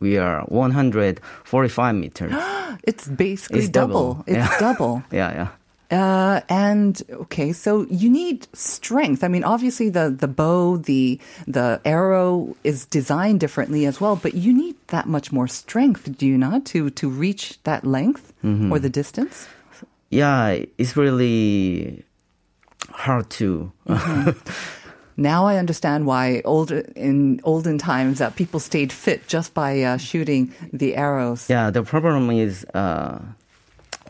we 0.00 0.18
are 0.18 0.42
145 0.48 1.94
meters. 1.94 2.32
It's 2.84 3.08
basically 3.08 3.60
It's 3.60 3.68
double. 3.70 4.14
double. 4.20 4.24
It's 4.26 4.58
double. 4.66 5.02
yeah, 5.10 5.32
yeah. 5.32 5.48
Uh, 5.90 6.40
and 6.48 7.02
okay, 7.10 7.52
so 7.52 7.86
you 7.90 8.08
need 8.10 8.48
strength. 8.54 9.22
I 9.22 9.28
mean, 9.28 9.44
obviously 9.44 9.90
the 9.90 10.10
the 10.10 10.26
bow, 10.28 10.76
the 10.78 11.20
the 11.46 11.80
arrow 11.84 12.56
is 12.64 12.86
designed 12.86 13.40
differently 13.40 13.86
as 13.86 14.00
well, 14.00 14.16
but 14.16 14.34
you 14.34 14.52
need 14.52 14.74
that 14.88 15.06
much 15.06 15.30
more 15.32 15.46
strength, 15.48 16.16
do 16.18 16.26
you 16.26 16.38
not, 16.38 16.64
to 16.66 16.90
to 16.90 17.08
reach 17.08 17.58
that 17.64 17.84
length 17.84 18.32
Mm-hmm. 18.44 18.72
or 18.72 18.78
the 18.78 18.90
distance? 18.90 19.46
Yeah, 20.10 20.58
it's 20.76 20.96
really 20.96 22.04
hard 22.90 23.30
to. 23.38 23.72
Now 25.16 25.46
I 25.46 25.58
understand 25.58 26.06
why 26.06 26.42
old 26.44 26.72
in 26.72 27.40
olden 27.44 27.78
times 27.78 28.18
that 28.18 28.34
people 28.34 28.58
stayed 28.58 28.92
fit 28.92 29.28
just 29.28 29.54
by 29.54 29.80
uh, 29.82 29.96
shooting 29.96 30.52
the 30.72 30.96
arrows. 30.96 31.48
Yeah, 31.48 31.70
the 31.70 31.84
problem 31.84 32.30
is 32.30 32.66
uh, 32.74 33.20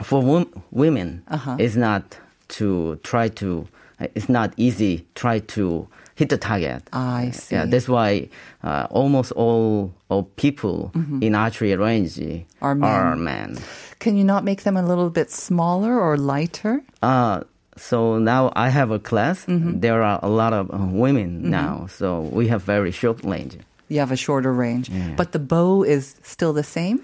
for 0.02 0.20
wom- 0.22 0.50
women, 0.70 1.22
Uh-huh. 1.28 1.56
it's 1.58 1.76
not 1.76 2.02
to 2.48 2.96
try 3.02 3.28
to. 3.40 3.66
It's 4.14 4.28
not 4.28 4.52
easy 4.56 5.06
try 5.14 5.38
to 5.54 5.86
hit 6.16 6.28
the 6.28 6.36
target. 6.36 6.82
I 6.92 7.30
see. 7.30 7.54
Yeah, 7.54 7.64
that's 7.64 7.88
why 7.88 8.28
uh, 8.62 8.86
almost 8.90 9.30
all 9.32 9.94
of 10.10 10.26
people 10.36 10.90
in 11.22 11.34
archery 11.34 11.74
range 11.76 12.16
Mm-hmm. 12.18 12.64
Are 12.64 12.74
men. 12.74 12.90
Are 12.90 13.16
men. 13.16 13.58
Can 14.00 14.16
you 14.16 14.24
not 14.24 14.42
make 14.44 14.62
them 14.64 14.76
a 14.76 14.82
little 14.82 15.10
bit 15.10 15.30
smaller 15.30 15.98
or 15.98 16.16
lighter? 16.18 16.82
Uh, 17.02 17.42
so 17.76 18.18
now 18.18 18.52
I 18.56 18.68
have 18.68 18.90
a 18.90 18.98
class. 18.98 19.46
Mm-hmm. 19.46 19.80
There 19.80 20.02
are 20.02 20.18
a 20.22 20.28
lot 20.28 20.52
of 20.52 20.70
uh, 20.74 20.78
women 20.90 21.48
now, 21.50 21.86
so 21.88 22.20
we 22.20 22.48
have 22.48 22.62
very 22.62 22.90
short 22.90 23.22
range. 23.24 23.56
You 23.88 24.00
have 24.00 24.10
a 24.12 24.16
shorter 24.16 24.52
range, 24.52 24.90
but 25.16 25.32
the 25.32 25.38
bow 25.38 25.84
is 25.84 26.16
still 26.22 26.52
the 26.52 26.64
same. 26.64 27.00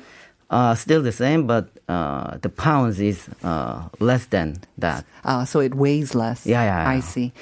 Uh, 0.50 0.74
still 0.74 1.00
the 1.00 1.12
same, 1.12 1.46
but 1.46 1.70
uh, 1.88 2.36
the 2.42 2.48
pounds 2.48 2.98
is 2.98 3.28
uh, 3.44 3.86
less 4.00 4.26
than 4.26 4.58
that. 4.78 5.04
Uh, 5.24 5.44
so 5.44 5.60
it 5.60 5.74
weighs 5.76 6.12
less. 6.14 6.44
Yeah, 6.44 6.64
yeah, 6.64 6.88
I 6.90 6.98
see. 6.98 7.32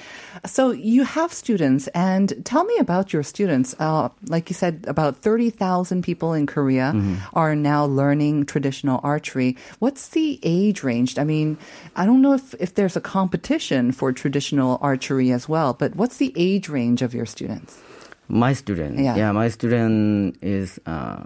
So 0.45 0.73
you 0.73 1.05
have 1.05 1.33
students, 1.33 1.89
and 1.95 2.35
tell 2.45 2.65
me 2.65 2.77
about 2.77 3.13
your 3.15 3.23
students. 3.23 3.75
Uh, 3.81 4.11
like 4.29 4.51
you 4.51 4.55
said, 4.55 4.85
about 4.87 5.17
30,000 5.25 6.03
people 6.05 6.35
in 6.37 6.45
Korea 6.47 6.93
Mm-hmm. 6.95 7.15
are 7.33 7.57
now 7.57 7.87
learning 7.87 8.45
traditional 8.45 9.01
archery. 9.03 9.57
What's 9.81 10.09
the 10.13 10.39
age 10.43 10.85
range? 10.85 11.17
I 11.19 11.25
mean, 11.25 11.57
I 11.97 12.05
don't 12.05 12.21
know 12.21 12.35
if, 12.35 12.53
if 12.61 12.75
there's 12.75 12.95
a 12.97 13.01
competition 13.01 13.91
for 13.93 14.13
traditional 14.13 14.77
archery 14.83 15.33
as 15.33 15.49
well, 15.49 15.73
but 15.73 15.97
what's 15.97 16.19
the 16.19 16.33
age 16.37 16.69
range 16.69 17.01
of 17.01 17.15
your 17.15 17.25
students? 17.27 17.81
My 18.29 18.53
student, 18.53 18.99
Yeah. 19.01 19.33
my 19.33 19.49
student 19.49 20.37
is 20.43 20.79
uh, 20.85 21.25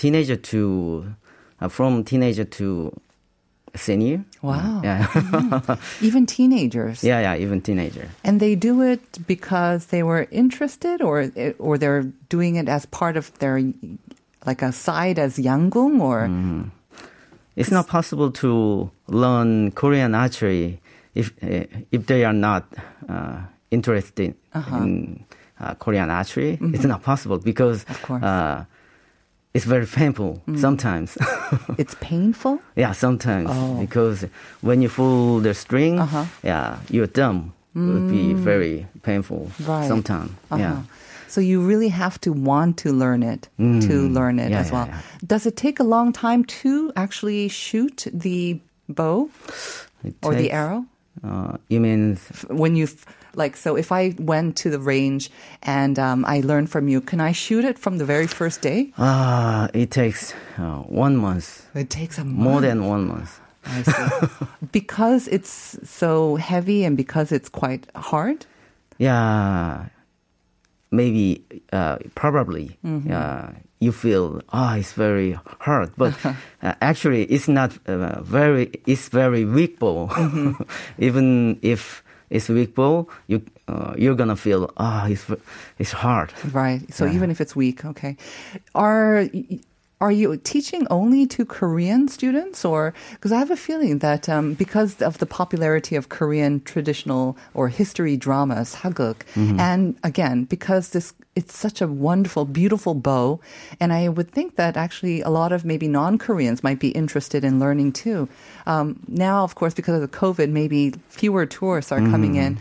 teenager 0.00 0.36
to 0.36 0.60
uh, 1.60 1.68
from 1.68 2.04
teenager 2.04 2.44
to 2.58 2.90
senior. 3.76 4.24
Wow. 4.42 4.80
Yeah, 4.82 5.76
Even 6.00 6.24
teenagers. 6.26 7.04
yeah, 7.04 7.20
yeah, 7.20 7.36
even 7.44 7.60
teenager. 7.60 8.08
And 8.24 8.40
they 8.40 8.56
do 8.56 8.80
it 8.82 9.00
because 9.26 9.86
they 9.92 10.02
were 10.02 10.26
interested, 10.30 11.02
or 11.02 11.30
or 11.58 11.76
they're 11.78 12.04
doing 12.28 12.56
it 12.56 12.68
as 12.68 12.86
part 12.86 13.16
of 13.16 13.28
their 13.38 13.60
like 14.46 14.62
a 14.64 14.72
side 14.72 15.18
as 15.20 15.36
yangung, 15.38 16.00
or 16.00 16.26
It's 17.56 17.70
not 17.70 17.86
possible 17.88 18.30
to 18.40 18.90
learn 19.08 19.70
Korean 19.72 20.14
archery 20.14 20.80
if 21.14 21.30
uh, 21.42 21.66
if 21.92 22.06
they 22.06 22.24
are 22.24 22.32
not 22.32 22.64
uh, 23.08 23.44
interested 23.70 24.34
in 24.54 25.24
uh, 25.60 25.74
Korean 25.76 26.08
archery. 26.10 26.56
It's 26.74 26.84
not 26.88 27.02
possible 27.02 27.38
because 27.38 27.84
Of 27.84 28.00
course. 28.02 28.22
Uh, 28.24 28.64
it's 29.54 29.64
very 29.64 29.86
painful 29.86 30.40
sometimes. 30.56 31.18
it's 31.78 31.94
painful. 32.00 32.58
yeah, 32.76 32.92
sometimes 32.92 33.48
Oh. 33.50 33.80
because 33.80 34.24
when 34.62 34.82
you 34.82 34.88
pull 34.88 35.40
the 35.40 35.54
string, 35.54 35.98
Uh-huh. 35.98 36.24
yeah, 36.42 36.78
your 36.90 37.06
thumb 37.06 37.52
would 37.74 38.08
be 38.10 38.34
very 38.34 38.86
painful 39.02 39.50
Right. 39.66 39.88
sometimes. 39.88 40.30
Yeah. 40.56 40.72
Uh-huh. 40.72 40.82
So 41.28 41.40
you 41.40 41.62
really 41.62 41.90
have 41.90 42.18
to 42.22 42.32
want 42.32 42.76
to 42.78 42.92
learn 42.92 43.22
it 43.22 43.48
to 43.58 44.08
learn 44.08 44.38
it 44.40 44.50
Yeah, 44.50 44.60
as 44.60 44.66
yeah, 44.70 44.74
well. 44.74 44.86
yeah. 44.88 45.00
Does 45.26 45.46
it 45.46 45.56
take 45.56 45.78
a 45.78 45.84
long 45.86 46.12
time 46.12 46.42
to 46.62 46.90
actually 46.96 47.48
shoot 47.48 48.06
the 48.12 48.58
bow 48.88 49.30
It 50.04 50.14
or 50.22 50.34
the 50.34 50.50
arrow? 50.50 50.86
Uh, 51.22 51.56
you 51.68 51.80
mean 51.80 52.16
When 52.48 52.76
you 52.76 52.88
like, 53.34 53.56
so 53.56 53.76
if 53.76 53.92
I 53.92 54.14
went 54.18 54.56
to 54.62 54.70
the 54.70 54.78
range 54.80 55.30
and 55.62 55.98
um, 55.98 56.24
I 56.24 56.40
learned 56.40 56.70
from 56.70 56.88
you, 56.88 57.00
can 57.00 57.20
I 57.20 57.32
shoot 57.32 57.64
it 57.64 57.78
from 57.78 57.98
the 57.98 58.04
very 58.04 58.26
first 58.26 58.62
day? 58.62 58.92
uh, 58.98 59.68
it 59.74 59.90
takes 59.90 60.34
uh, 60.58 60.78
one 60.88 61.16
month, 61.16 61.66
It 61.74 61.90
takes 61.90 62.18
a 62.18 62.24
month. 62.24 62.38
more 62.38 62.60
than 62.60 62.86
one 62.88 63.06
month. 63.06 63.38
I 63.66 63.82
see. 63.82 64.46
because 64.72 65.28
it's 65.28 65.78
so 65.84 66.36
heavy 66.36 66.84
and 66.84 66.96
because 66.96 67.30
it's 67.30 67.48
quite 67.50 67.86
hard. 67.94 68.46
Yeah, 68.98 69.86
maybe, 70.90 71.44
uh, 71.72 71.96
probably, 72.14 72.78
Mm-hmm. 72.84 73.12
uh, 73.12 73.52
you 73.80 73.92
feel, 73.92 74.40
oh, 74.52 74.74
it's 74.74 74.92
very 74.92 75.38
hard, 75.60 75.90
but 75.96 76.14
uh, 76.62 76.74
actually, 76.80 77.24
it's 77.24 77.48
not 77.48 77.72
uh, 77.86 78.20
very. 78.22 78.70
It's 78.86 79.08
very 79.08 79.44
weak 79.44 79.78
ball. 79.78 80.08
Mm-hmm. 80.08 80.62
Even 80.98 81.58
if 81.62 82.02
it's 82.28 82.48
weak 82.48 82.74
ball, 82.74 83.08
you 83.26 83.42
uh, 83.68 83.94
you're 83.96 84.14
gonna 84.16 84.36
feel, 84.36 84.70
oh, 84.76 85.06
it's 85.08 85.24
it's 85.78 85.92
hard. 85.92 86.32
Right. 86.52 86.82
So 86.92 87.04
Yeah. 87.06 87.14
even 87.14 87.30
if 87.30 87.40
it's 87.40 87.56
weak, 87.56 87.84
okay. 87.84 88.16
Are 88.74 89.28
are 90.00 90.12
you 90.12 90.36
teaching 90.38 90.86
only 90.90 91.26
to 91.26 91.44
Korean 91.44 92.08
students, 92.08 92.64
or 92.64 92.94
because 93.12 93.32
I 93.32 93.38
have 93.38 93.50
a 93.50 93.56
feeling 93.56 93.98
that 93.98 94.28
um, 94.28 94.54
because 94.54 95.02
of 95.02 95.18
the 95.18 95.26
popularity 95.26 95.94
of 95.96 96.08
Korean 96.08 96.60
traditional 96.64 97.36
or 97.54 97.68
history 97.68 98.16
dramas, 98.16 98.74
haguk, 98.82 99.16
and 99.36 99.96
again 100.02 100.44
because 100.44 100.90
this 100.90 101.12
it's 101.36 101.56
such 101.56 101.80
a 101.80 101.86
wonderful, 101.86 102.44
beautiful 102.44 102.94
bow, 102.94 103.40
and 103.78 103.92
I 103.92 104.08
would 104.08 104.30
think 104.30 104.56
that 104.56 104.76
actually 104.76 105.20
a 105.22 105.30
lot 105.30 105.52
of 105.52 105.64
maybe 105.64 105.86
non-Koreans 105.88 106.62
might 106.64 106.80
be 106.80 106.88
interested 106.90 107.44
in 107.44 107.60
learning 107.60 107.92
too. 107.92 108.28
Um, 108.66 108.98
now, 109.08 109.44
of 109.44 109.54
course, 109.54 109.72
because 109.74 109.94
of 109.94 110.00
the 110.10 110.16
COVID, 110.18 110.50
maybe 110.50 110.92
fewer 111.08 111.46
tourists 111.46 111.92
are 111.92 112.00
coming 112.00 112.34
in. 112.34 112.58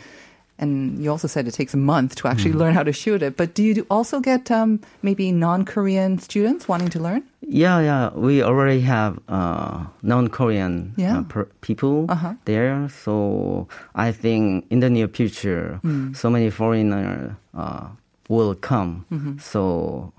And 0.61 1.01
you 1.01 1.09
also 1.09 1.27
said 1.29 1.47
it 1.47 1.53
takes 1.53 1.73
a 1.73 1.77
month 1.77 2.15
to 2.15 2.27
actually 2.27 2.51
learn 2.51 2.73
how 2.73 2.83
to 2.83 2.91
shoot 2.91 3.23
it. 3.23 3.37
But 3.37 3.53
do 3.55 3.63
you 3.63 3.87
also 3.89 4.19
get 4.19 4.51
um, 4.51 4.81
maybe 5.01 5.31
non-Korean 5.31 6.19
students 6.19 6.67
wanting 6.67 6.89
to 6.89 6.99
learn? 6.99 7.23
Yeah, 7.41 7.79
yeah. 7.79 8.09
We 8.13 8.43
already 8.43 8.81
have 8.81 9.19
uh, 9.29 9.85
non-Korean 10.03 10.93
Yeah. 10.97 11.19
uh, 11.19 11.23
per- 11.23 11.47
people 11.61 12.05
Uh-huh. 12.09 12.33
there. 12.43 12.89
So 12.89 13.69
I 13.95 14.11
think 14.11 14.65
in 14.69 14.81
the 14.81 14.89
near 14.89 15.07
future, 15.07 15.79
Mm. 15.83 16.13
so 16.15 16.29
many 16.29 16.49
foreigners 16.51 17.31
uh, 17.55 17.87
will 18.29 18.55
come. 18.55 19.05
Mm-hmm. 19.11 19.39
So 19.39 20.13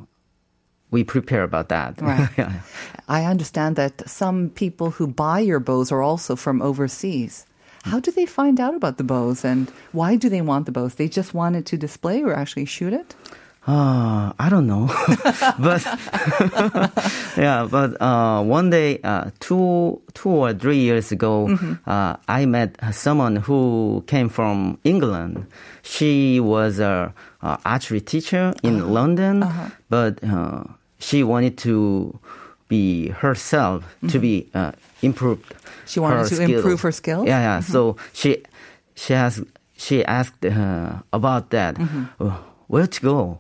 we 0.90 1.04
prepare 1.04 1.42
about 1.42 1.70
that. 1.70 2.00
Right. 2.02 2.28
yeah. 2.36 2.60
I 3.08 3.24
understand 3.24 3.76
that 3.76 4.08
some 4.08 4.50
people 4.50 4.90
who 4.90 5.06
buy 5.06 5.40
your 5.40 5.60
bows 5.60 5.90
are 5.90 6.02
also 6.02 6.36
from 6.36 6.60
overseas. 6.60 7.46
How 7.84 7.98
do 7.98 8.10
they 8.10 8.26
find 8.26 8.60
out 8.60 8.74
about 8.74 8.98
the 8.98 9.04
bows 9.04 9.42
and 9.42 9.70
why 9.92 10.16
do 10.16 10.28
they 10.28 10.42
want 10.42 10.66
the 10.66 10.72
bows? 10.72 10.96
They 10.96 11.08
just 11.08 11.32
want 11.32 11.56
it 11.56 11.64
to 11.66 11.78
display 11.78 12.22
or 12.22 12.34
actually 12.34 12.66
shoot 12.66 12.92
it? 12.92 13.14
Uh, 13.66 14.32
I 14.38 14.48
don't 14.48 14.66
know, 14.66 14.86
but 15.60 15.84
yeah, 17.36 17.68
but 17.70 18.00
uh, 18.00 18.42
one 18.42 18.70
day, 18.70 18.98
uh, 19.04 19.30
two 19.38 20.00
two 20.14 20.30
or 20.30 20.54
three 20.54 20.78
years 20.78 21.12
ago, 21.12 21.46
Mm-hmm. 21.46 21.74
uh, 21.86 22.16
I 22.26 22.46
met 22.46 22.76
someone 22.92 23.36
who 23.36 24.02
came 24.06 24.28
from 24.30 24.78
England. 24.82 25.46
She 25.82 26.40
was 26.40 26.80
a, 26.80 27.12
a 27.42 27.58
archery 27.64 28.00
teacher 28.00 28.54
in 28.62 28.80
Uh-huh. 28.80 28.88
London, 28.92 29.44
but 29.90 30.24
uh, 30.24 30.64
she 30.98 31.22
wanted 31.22 31.58
to 31.58 32.18
be 32.68 33.08
herself 33.08 33.84
to 34.08 34.18
be 34.18 34.48
uh, 34.54 34.72
improved. 35.02 35.44
Mm-hmm. 35.44 35.86
She 35.86 36.00
wanted 36.00 36.26
to 36.28 36.34
skill. 36.34 36.50
improve 36.50 36.80
her 36.80 36.92
skills? 36.92 37.26
Yeah, 37.28 37.40
yeah. 37.40 37.60
So 37.60 37.96
she 38.14 38.42
she 38.96 39.12
has 39.12 39.44
she 39.76 40.02
asked 40.04 40.44
uh, 40.46 41.02
about 41.12 41.50
that. 41.50 41.76
Mm-hmm. 42.70 42.76
Where 42.76 42.86
to 42.86 43.00
go? 43.00 43.38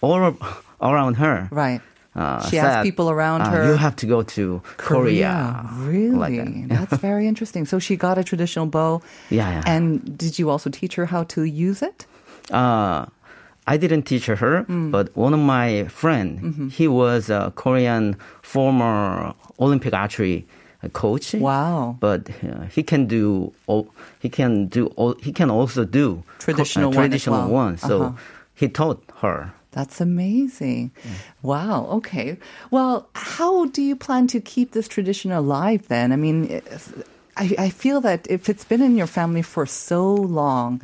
All 0.00 0.34
around 0.80 1.14
her. 1.14 1.48
Right. 1.50 1.80
Uh, 2.14 2.46
She 2.48 2.58
asked 2.58 2.84
people 2.84 3.08
around 3.10 3.40
uh, 3.42 3.50
her. 3.50 3.66
You 3.68 3.76
have 3.76 3.96
to 3.96 4.06
go 4.06 4.22
to 4.22 4.60
Korea. 4.76 5.64
Really? 5.78 6.10
Like 6.10 6.36
that. 6.36 6.68
That's 6.90 7.00
very 7.00 7.26
interesting. 7.26 7.64
So 7.66 7.78
she 7.78 7.96
got 7.96 8.18
a 8.18 8.24
traditional 8.24 8.66
bow. 8.66 9.00
Yeah, 9.30 9.48
yeah. 9.50 9.62
And 9.74 10.16
did 10.18 10.38
you 10.38 10.50
also 10.50 10.70
teach 10.70 10.94
her 10.96 11.06
how 11.06 11.24
to 11.34 11.44
use 11.44 11.80
it? 11.82 12.06
Uh, 12.50 13.06
I 13.66 13.76
didn't 13.78 14.02
teach 14.02 14.26
her, 14.26 14.64
Mm. 14.68 14.90
but 14.90 15.16
one 15.16 15.32
of 15.32 15.40
my 15.40 15.84
friend, 15.88 16.40
Mm-hmm. 16.40 16.68
he 16.68 16.86
was 16.88 17.30
a 17.30 17.52
Korean 17.54 18.16
former 18.42 19.32
Olympic 19.58 19.94
archery 19.94 20.44
coach. 20.88 21.34
Wow. 21.34 21.96
But 22.00 22.28
uh, 22.42 22.66
he 22.74 22.82
can 22.82 23.06
do 23.06 23.52
all, 23.66 23.88
he 24.20 24.28
can 24.28 24.66
do 24.66 24.86
all, 24.96 25.14
he 25.22 25.32
can 25.32 25.50
also 25.50 25.84
do 25.84 26.22
co- 26.40 26.52
Traditional 26.52 26.90
one 26.92 27.10
well. 27.32 27.48
one. 27.48 27.78
So 27.78 28.02
Uh-huh. 28.02 28.12
he 28.54 28.68
taught 28.68 29.02
her. 29.22 29.52
That's 29.72 30.00
amazing. 30.00 30.90
Wow. 31.42 31.86
Okay. 31.98 32.36
Well, 32.70 33.08
how 33.14 33.64
do 33.66 33.80
you 33.80 33.96
plan 33.96 34.26
to 34.28 34.40
keep 34.40 34.72
this 34.72 34.86
tradition 34.88 35.32
alive 35.32 35.88
then? 35.88 36.12
I 36.12 36.16
mean, 36.16 36.60
I, 37.36 37.54
I 37.58 37.70
feel 37.70 38.00
that 38.02 38.26
if 38.28 38.48
it's 38.50 38.64
been 38.64 38.82
in 38.82 38.96
your 38.98 39.06
family 39.08 39.40
for 39.42 39.64
so 39.66 40.12
long, 40.14 40.80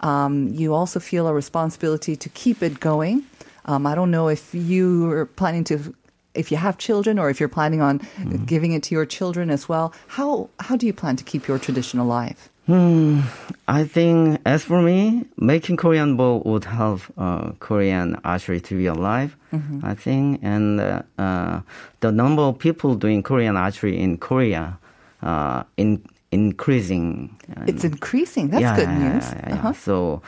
um, 0.00 0.48
you 0.48 0.74
also 0.74 0.98
feel 1.00 1.28
a 1.28 1.32
responsibility 1.32 2.16
to 2.16 2.28
keep 2.30 2.60
it 2.62 2.80
going. 2.80 3.22
Um, 3.66 3.86
I 3.86 3.94
don't 3.94 4.10
know 4.10 4.26
if 4.28 4.52
you 4.52 5.10
are 5.12 5.26
planning 5.26 5.62
to, 5.64 5.94
if 6.34 6.50
you 6.50 6.56
have 6.56 6.78
children 6.78 7.18
or 7.18 7.30
if 7.30 7.40
you're 7.40 7.48
planning 7.48 7.80
on 7.80 8.00
giving 8.46 8.72
it 8.72 8.82
to 8.84 8.94
your 8.94 9.06
children 9.06 9.50
as 9.50 9.68
well. 9.68 9.92
How, 10.08 10.48
how 10.60 10.76
do 10.76 10.86
you 10.86 10.92
plan 10.92 11.16
to 11.16 11.24
keep 11.24 11.46
your 11.48 11.58
tradition 11.58 11.98
alive? 12.00 12.48
I 12.66 13.84
think, 13.84 14.40
as 14.46 14.64
for 14.64 14.80
me, 14.80 15.26
making 15.36 15.76
Korean 15.76 16.16
bow 16.16 16.42
would 16.46 16.64
help 16.64 17.02
uh, 17.18 17.52
Korean 17.60 18.16
archery 18.24 18.60
to 18.62 18.74
be 18.74 18.86
alive. 18.86 19.36
Mm-hmm. 19.52 19.84
I 19.84 19.94
think, 19.94 20.40
and 20.42 20.80
uh, 20.80 21.02
uh, 21.18 21.60
the 22.00 22.10
number 22.10 22.42
of 22.42 22.58
people 22.58 22.94
doing 22.94 23.22
Korean 23.22 23.56
archery 23.56 24.00
in 24.00 24.16
Korea 24.16 24.78
uh, 25.22 25.64
in 25.76 26.02
increasing. 26.32 27.36
And 27.54 27.68
It's 27.68 27.84
increasing. 27.84 28.48
That's 28.48 28.62
yeah, 28.62 28.76
good 28.76 28.88
news. 28.88 29.24
yeah, 29.24 29.48
yeah. 29.48 29.54
Uh-huh. 29.54 29.72
So. 29.74 30.22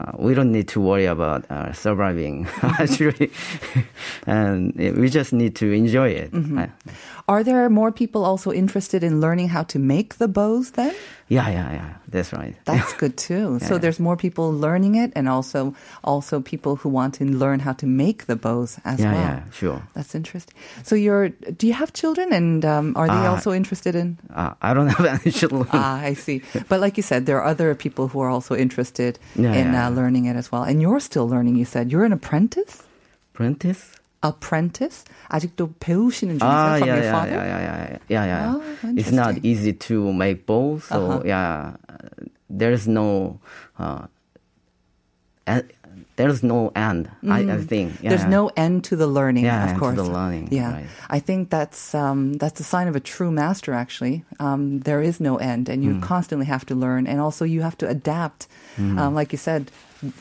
Uh, 0.00 0.12
we 0.16 0.32
don't 0.32 0.52
need 0.52 0.68
to 0.68 0.80
worry 0.80 1.06
about 1.06 1.44
uh, 1.50 1.72
surviving 1.72 2.46
actually, 2.62 3.30
and 4.26 4.72
we 4.76 5.08
just 5.08 5.32
need 5.32 5.56
to 5.56 5.72
enjoy 5.72 6.08
it. 6.08 6.30
Mm-hmm. 6.30 6.64
Are 7.28 7.44
there 7.44 7.68
more 7.68 7.92
people 7.92 8.24
also 8.24 8.50
interested 8.52 9.04
in 9.04 9.20
learning 9.20 9.50
how 9.50 9.62
to 9.64 9.78
make 9.78 10.14
the 10.16 10.28
bows 10.28 10.70
then? 10.72 10.94
yeah, 11.28 11.44
yeah, 11.50 11.72
yeah. 11.72 11.92
That's 12.08 12.32
right. 12.32 12.56
That's 12.64 12.94
good 13.02 13.18
too. 13.20 13.58
So 13.60 13.74
Yeah. 13.74 13.80
there's 13.84 14.00
more 14.00 14.16
people 14.16 14.48
learning 14.50 14.94
it 14.96 15.12
and 15.14 15.28
also 15.28 15.74
also 16.02 16.40
people 16.40 16.76
who 16.80 16.88
want 16.88 17.20
to 17.20 17.24
learn 17.28 17.60
how 17.60 17.74
to 17.74 17.86
make 17.86 18.24
the 18.24 18.36
bows 18.36 18.80
as 18.84 18.98
yeah, 18.98 19.12
well. 19.12 19.20
yeah, 19.20 19.40
sure. 19.52 19.82
That's 19.92 20.14
interesting. 20.14 20.54
So 20.88 20.96
you're 20.96 21.28
do 21.60 21.66
you 21.68 21.74
have 21.76 21.92
children 21.92 22.32
and 22.32 22.64
um, 22.64 22.96
are 22.96 23.08
they 23.12 23.26
Uh, 23.28 23.32
also 23.36 23.52
interested 23.52 23.92
in 23.94 24.16
Uh, 24.32 24.54
I 24.64 24.72
don't 24.72 24.88
have 24.88 25.04
any 25.20 25.28
children. 25.30 25.68
Ah, 25.68 26.00
I 26.00 26.14
see. 26.16 26.40
But 26.72 26.80
like 26.80 26.96
you 26.96 27.04
said, 27.04 27.26
there 27.28 27.36
are 27.36 27.44
other 27.52 27.74
people 27.76 28.08
who 28.08 28.20
are 28.24 28.32
also 28.32 28.56
interested 28.56 29.18
Yeah, 29.36 29.52
in. 29.52 29.74
Uh, 29.76 29.90
learning 29.92 30.24
it 30.24 30.36
as 30.36 30.48
well. 30.50 30.64
And 30.64 30.80
you're 30.80 31.00
still 31.00 31.28
learning, 31.28 31.56
you 31.60 31.66
said. 31.68 31.92
You're 31.92 32.04
an 32.08 32.12
apprentice? 32.16 32.84
Apprentice? 33.34 33.97
Apprentice? 34.23 35.03
아직도 35.27 35.73
배우시는 35.79 36.39
중이세요 36.39 36.47
Ah, 36.47 36.77
from 36.77 36.87
yeah, 36.87 36.95
your 36.95 37.03
yeah, 37.03 37.11
father? 37.11 37.35
yeah, 37.35 37.43
yeah, 37.43 37.59
yeah, 37.59 37.97
yeah, 38.07 38.25
yeah. 38.25 38.53
Oh, 38.55 38.63
it's 38.95 39.11
not 39.11 39.35
interesting. 39.35 39.43
easy 39.43 39.73
to 39.73 40.13
make 40.13 40.45
bows, 40.45 40.85
so 40.85 41.19
Uh-huh. 41.19 41.21
yeah, 41.27 41.75
there's 42.49 42.87
no, 42.87 43.39
uh, 43.77 44.07
e- 45.49 45.67
there's 46.15 46.41
no 46.41 46.71
end. 46.75 47.09
I, 47.27 47.43
I 47.43 47.59
think 47.67 47.99
yeah. 47.99 48.07
Mm. 48.07 48.09
There's 48.15 48.25
no 48.31 48.49
end 48.55 48.83
to 48.85 48.95
the 48.95 49.07
learning, 49.07 49.43
Yeah, 49.43 49.65
of 49.65 49.73
to 49.73 49.79
course. 49.79 49.95
the 49.99 50.07
learning, 50.07 50.47
Yeah, 50.51 50.71
right. 50.71 50.85
I 51.09 51.19
think 51.19 51.49
that's 51.49 51.93
um, 51.93 52.33
that's 52.39 52.59
a 52.59 52.63
sign 52.63 52.87
of 52.87 52.95
a 52.95 53.01
true 53.03 53.31
master. 53.31 53.73
Actually, 53.73 54.23
um, 54.39 54.79
there 54.87 55.01
is 55.01 55.19
no 55.19 55.35
end, 55.35 55.67
and 55.67 55.83
you 55.83 55.95
Mm. 55.95 56.01
constantly 56.01 56.45
have 56.47 56.65
to 56.71 56.75
learn, 56.75 57.07
and 57.07 57.19
also 57.19 57.43
you 57.45 57.61
have 57.61 57.75
to 57.83 57.87
adapt. 57.89 58.47
Mm. 58.79 58.97
Um, 58.97 59.11
like 59.15 59.31
you 59.33 59.37
said, 59.37 59.67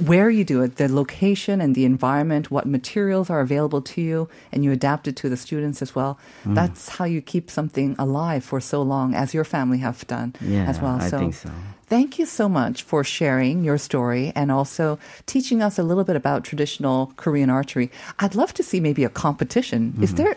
where 0.04 0.30
you 0.30 0.44
do 0.44 0.62
it, 0.64 0.78
the 0.78 0.88
location 0.92 1.62
and 1.62 1.76
the 1.76 1.86
environment, 1.86 2.50
what 2.50 2.66
materials 2.66 3.30
are 3.30 3.42
available 3.42 3.82
to 3.82 4.02
you, 4.02 4.28
and 4.52 4.64
you 4.64 4.72
adapt 4.72 5.08
it 5.08 5.16
to 5.18 5.30
the 5.30 5.38
students 5.38 5.82
as 5.82 5.94
well. 5.94 6.18
Mm. 6.46 6.56
That's 6.56 6.90
how 6.90 7.06
you 7.06 7.22
keep 7.22 7.52
something 7.52 7.96
alive 8.00 8.44
for 8.44 8.60
so 8.60 8.82
long, 8.82 9.14
as 9.14 9.34
your 9.34 9.44
family 9.44 9.78
have 9.80 10.06
done 10.08 10.34
Yeah, 10.42 10.66
as 10.66 10.82
well. 10.82 10.98
I 11.00 11.10
think 11.10 11.36
so. 11.36 11.50
Thank 11.90 12.20
you 12.20 12.26
so 12.26 12.50
much 12.50 12.84
for 12.84 13.04
sharing 13.04 13.64
your 13.64 13.78
story 13.78 14.34
and 14.36 14.52
also 14.52 15.00
teaching 15.26 15.62
us 15.62 15.80
a 15.80 15.84
little 15.84 16.04
bit 16.04 16.16
about 16.18 16.44
traditional 16.44 17.14
Korean 17.16 17.50
archery. 17.50 17.90
I'd 18.20 18.36
love 18.36 18.54
to 18.56 18.64
see 18.64 18.80
maybe 18.82 19.04
a 19.06 19.10
competition. 19.10 19.94
Is 20.02 20.12
Mm-hmm. 20.14 20.24
there, 20.24 20.36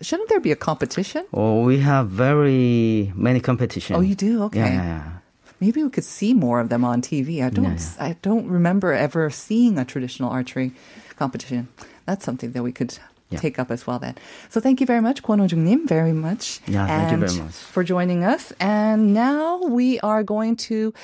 shouldn't 0.00 0.30
there 0.30 0.40
be 0.40 0.50
a 0.52 0.56
competition? 0.56 1.26
Oh, 1.34 1.62
we 1.64 1.78
have 1.80 2.08
very 2.08 3.12
many 3.14 3.40
competitions. 3.40 3.98
Oh, 3.98 4.00
you 4.00 4.14
do? 4.14 4.44
Okay. 4.44 4.60
Yeah, 4.60 4.72
yeah, 4.72 4.84
yeah. 4.84 5.17
Maybe 5.60 5.82
we 5.82 5.90
could 5.90 6.04
see 6.04 6.34
more 6.34 6.60
of 6.60 6.68
them 6.68 6.84
on 6.84 7.02
TV. 7.02 7.42
I 7.44 7.50
don't, 7.50 7.64
Yeah, 7.64 7.78
I 7.98 8.16
don't 8.22 8.46
remember 8.48 8.92
ever 8.92 9.28
seeing 9.30 9.78
a 9.78 9.84
traditional 9.84 10.30
archery 10.30 10.72
competition. 11.16 11.68
That's 12.06 12.24
something 12.24 12.52
that 12.52 12.62
we 12.62 12.72
could 12.72 12.98
Yeah. 13.30 13.40
take 13.40 13.58
up 13.58 13.70
as 13.70 13.86
well 13.86 13.98
then. 13.98 14.14
So 14.48 14.60
thank 14.60 14.80
you 14.80 14.86
very 14.86 15.00
much, 15.02 15.22
Kwon 15.22 15.38
Ho-jung-nim, 15.40 15.86
very 15.86 16.12
much. 16.14 16.60
Yeah, 16.66 16.86
thank 16.86 17.10
you 17.12 17.18
very 17.26 17.40
much. 17.42 17.52
For 17.54 17.84
joining 17.84 18.24
us. 18.24 18.52
And 18.60 19.12
now 19.12 19.58
we 19.62 20.00
are 20.00 20.22
going 20.22 20.56
to 20.70 20.94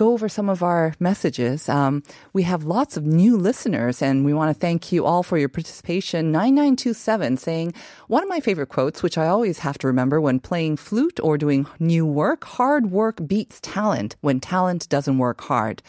go 0.00 0.14
over 0.14 0.30
some 0.30 0.48
of 0.48 0.62
our 0.62 0.94
messages. 0.98 1.68
Um, 1.68 2.02
we 2.32 2.44
have 2.44 2.64
lots 2.64 2.96
of 2.96 3.04
new 3.04 3.36
listeners, 3.36 4.00
and 4.00 4.24
we 4.24 4.32
want 4.32 4.48
to 4.48 4.58
thank 4.58 4.90
you 4.90 5.04
all 5.04 5.22
for 5.22 5.36
your 5.36 5.50
participation. 5.50 6.32
9927 6.32 7.36
saying, 7.36 7.74
One 8.08 8.22
of 8.22 8.28
my 8.30 8.40
favorite 8.40 8.70
quotes, 8.70 9.02
which 9.02 9.18
I 9.18 9.26
always 9.26 9.58
have 9.58 9.76
to 9.76 9.86
remember 9.86 10.18
when 10.18 10.40
playing 10.40 10.78
flute 10.78 11.20
or 11.22 11.36
doing 11.36 11.66
new 11.78 12.06
work 12.06 12.44
hard 12.44 12.90
work 12.90 13.20
beats 13.26 13.60
talent 13.60 14.16
when 14.22 14.40
talent 14.40 14.88
doesn't 14.88 15.18
work 15.18 15.42
hard. 15.42 15.82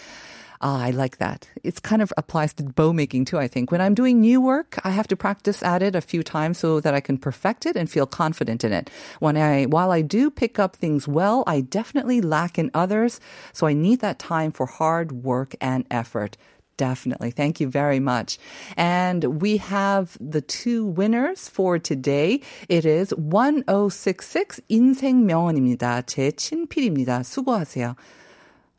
Ah, 0.60 0.82
I 0.82 0.90
like 0.90 1.18
that. 1.18 1.48
It's 1.62 1.80
kind 1.80 2.00
of 2.00 2.12
applies 2.16 2.52
to 2.54 2.64
bow 2.64 2.92
making 2.92 3.26
too, 3.26 3.38
I 3.38 3.48
think. 3.48 3.70
When 3.70 3.80
I'm 3.80 3.94
doing 3.94 4.20
new 4.20 4.40
work, 4.40 4.78
I 4.84 4.90
have 4.90 5.06
to 5.08 5.16
practice 5.16 5.62
at 5.62 5.82
it 5.82 5.94
a 5.94 6.00
few 6.00 6.22
times 6.22 6.58
so 6.58 6.80
that 6.80 6.94
I 6.94 7.00
can 7.00 7.18
perfect 7.18 7.66
it 7.66 7.76
and 7.76 7.90
feel 7.90 8.06
confident 8.06 8.64
in 8.64 8.72
it. 8.72 8.90
When 9.20 9.36
I, 9.36 9.64
while 9.64 9.90
I 9.90 10.00
do 10.02 10.30
pick 10.30 10.58
up 10.58 10.76
things 10.76 11.06
well, 11.06 11.44
I 11.46 11.60
definitely 11.60 12.20
lack 12.20 12.58
in 12.58 12.70
others. 12.72 13.20
So 13.52 13.66
I 13.66 13.74
need 13.74 14.00
that 14.00 14.18
time 14.18 14.52
for 14.52 14.66
hard 14.66 15.12
work 15.12 15.54
and 15.60 15.84
effort. 15.90 16.36
Definitely. 16.76 17.30
Thank 17.30 17.58
you 17.60 17.68
very 17.68 18.00
much. 18.00 18.38
And 18.76 19.40
we 19.40 19.56
have 19.58 20.18
the 20.20 20.42
two 20.42 20.84
winners 20.84 21.48
for 21.48 21.78
today. 21.78 22.40
It 22.68 22.84
is 22.84 23.14
1066 23.16 24.60
인생명언입니다. 24.68 26.02
제 26.02 26.32
친필입니다. 26.32 27.22
수고하세요. 27.22 27.96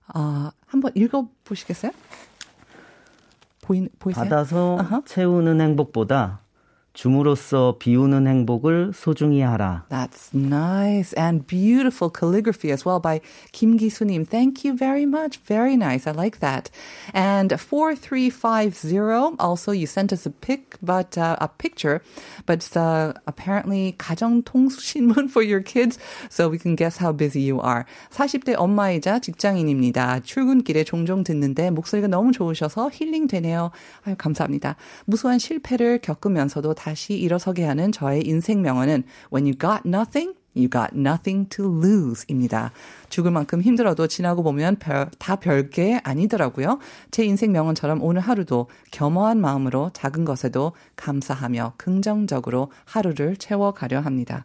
아, 0.08 0.52
한번 0.66 0.92
읽어 0.94 1.28
보시겠어요? 1.44 1.92
보이 3.62 3.88
보이세요? 3.98 4.24
받아서 4.24 5.02
채우는 5.06 5.60
행복보다 5.60 6.40
줌으로써 6.94 7.76
비우는 7.78 8.26
행복을 8.26 8.92
소중히 8.94 9.40
하라. 9.40 9.86
That's 9.88 10.34
nice 10.34 11.14
and 11.16 11.46
beautiful 11.46 12.10
calligraphy 12.12 12.70
as 12.70 12.84
well 12.86 13.00
by 13.00 13.20
Kim 13.52 13.78
Gi-sunim. 13.78 14.28
Thank 14.28 14.64
you 14.64 14.76
very 14.76 15.04
much. 15.04 15.40
Very 15.46 15.74
nice. 15.74 16.06
I 16.06 16.12
like 16.12 16.40
that. 16.40 16.70
And 17.14 17.58
4350, 17.58 19.36
also 19.40 19.72
you 19.72 19.86
sent 19.86 20.12
us 20.12 20.26
a 20.26 20.30
pic, 20.30 20.76
but 20.82 21.16
uh, 21.16 21.36
a 21.40 21.48
picture, 21.48 22.02
but 22.44 22.68
uh, 22.76 23.14
apparently 23.26 23.94
가정 23.98 24.42
통신문 24.42 25.30
for 25.30 25.42
your 25.42 25.62
kids, 25.62 25.98
so 26.28 26.48
we 26.48 26.58
can 26.58 26.76
guess 26.76 26.98
how 26.98 27.12
busy 27.12 27.40
you 27.40 27.60
are. 27.60 27.86
40대 28.10 28.54
엄마이자 28.58 29.18
직장인입니다. 29.18 30.20
출근길에 30.20 30.84
종종 30.84 31.24
듣는데 31.24 31.70
목소리가 31.70 32.08
너무 32.08 32.32
좋으셔서 32.32 32.90
힐링 32.92 33.28
되네요. 33.28 33.70
아유, 34.04 34.14
감사합니다. 34.18 34.76
무수한 35.06 35.38
실패를 35.38 36.00
겪으면서도 36.02 36.74
다시 36.82 37.14
일어서게 37.14 37.64
하는 37.64 37.92
저의 37.92 38.26
인생 38.26 38.60
명언은 38.60 39.04
When 39.32 39.46
you 39.46 39.56
got 39.56 39.82
nothing, 39.86 40.34
You 40.54 40.68
got 40.68 40.90
nothing 40.94 41.48
to 41.50 41.64
lose 41.64 42.24
입니다. 42.28 42.72
죽을 43.08 43.30
만큼 43.30 43.62
힘들어도 43.62 44.06
지나고 44.06 44.42
보면 44.42 44.76
별, 44.76 45.10
다 45.18 45.36
별게 45.36 45.98
아니더라고요. 46.04 46.78
제 47.10 47.24
인생 47.24 47.52
명언처럼 47.52 48.02
오늘 48.02 48.20
하루도 48.20 48.68
겸허한 48.90 49.40
마음으로 49.40 49.88
작은 49.94 50.26
것에도 50.26 50.72
감사하며 50.96 51.72
긍정적으로 51.78 52.70
하루를 52.84 53.36
채워가려 53.36 54.00
합니다. 54.00 54.44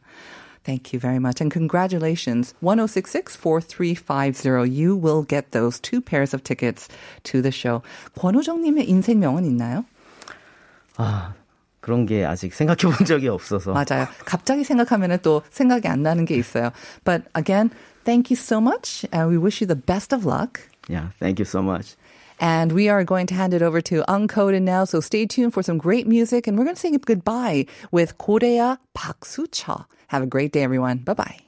Thank 0.64 0.94
you 0.94 1.02
very 1.02 1.18
much 1.18 1.44
and 1.44 1.52
congratulations. 1.52 2.56
1066-4350. 2.64 4.72
You 4.72 4.96
will 4.96 5.28
get 5.28 5.52
those 5.52 5.82
two 5.82 6.00
pairs 6.00 6.34
of 6.34 6.42
tickets 6.44 6.88
to 7.24 7.42
the 7.42 7.52
show. 7.52 7.82
권호정님의 8.18 8.88
인생 8.88 9.20
명언 9.20 9.44
있나요? 9.44 9.84
아, 10.96 11.34
그런 11.87 12.07
게 12.07 12.25
아직 12.25 12.55
생각해 12.55 12.95
본 12.95 13.07
적이 13.07 13.29
없어서. 13.29 13.73
맞아요. 13.73 14.07
갑자기 14.25 14.65
생각하면 14.65 15.19
또 15.23 15.43
생각이 15.51 15.89
안 15.89 16.03
나는 16.03 16.25
게 16.25 16.37
있어요. 16.37 16.71
But 17.05 17.25
again, 17.35 17.71
thank 18.05 18.31
you 18.31 18.37
so 18.37 18.61
much 18.61 19.05
and 19.13 19.29
we 19.29 19.37
wish 19.37 19.61
you 19.61 19.67
the 19.67 19.75
best 19.75 20.15
of 20.15 20.25
luck. 20.25 20.61
Yeah, 20.89 21.11
thank 21.19 21.39
you 21.39 21.45
so 21.45 21.61
much. 21.61 21.97
And 22.41 22.73
we 22.73 22.89
are 22.89 23.05
going 23.05 23.27
to 23.29 23.35
hand 23.35 23.55
it 23.55 23.63
over 23.63 23.81
to 23.83 24.03
Uncoded 24.09 24.63
now. 24.63 24.85
So 24.85 25.01
stay 25.01 25.27
tuned 25.27 25.55
for 25.55 25.63
some 25.63 25.79
great 25.79 26.09
music. 26.09 26.49
And 26.49 26.59
we're 26.59 26.65
going 26.65 26.75
to 26.75 26.81
say 26.81 26.91
goodbye 26.91 27.67
with 27.93 28.19
Korea 28.19 28.81
Park 28.95 29.25
Soo-cha. 29.25 29.87
Have 30.09 30.23
a 30.23 30.27
great 30.27 30.53
day, 30.53 30.63
everyone. 30.63 30.99
Bye 30.99 31.46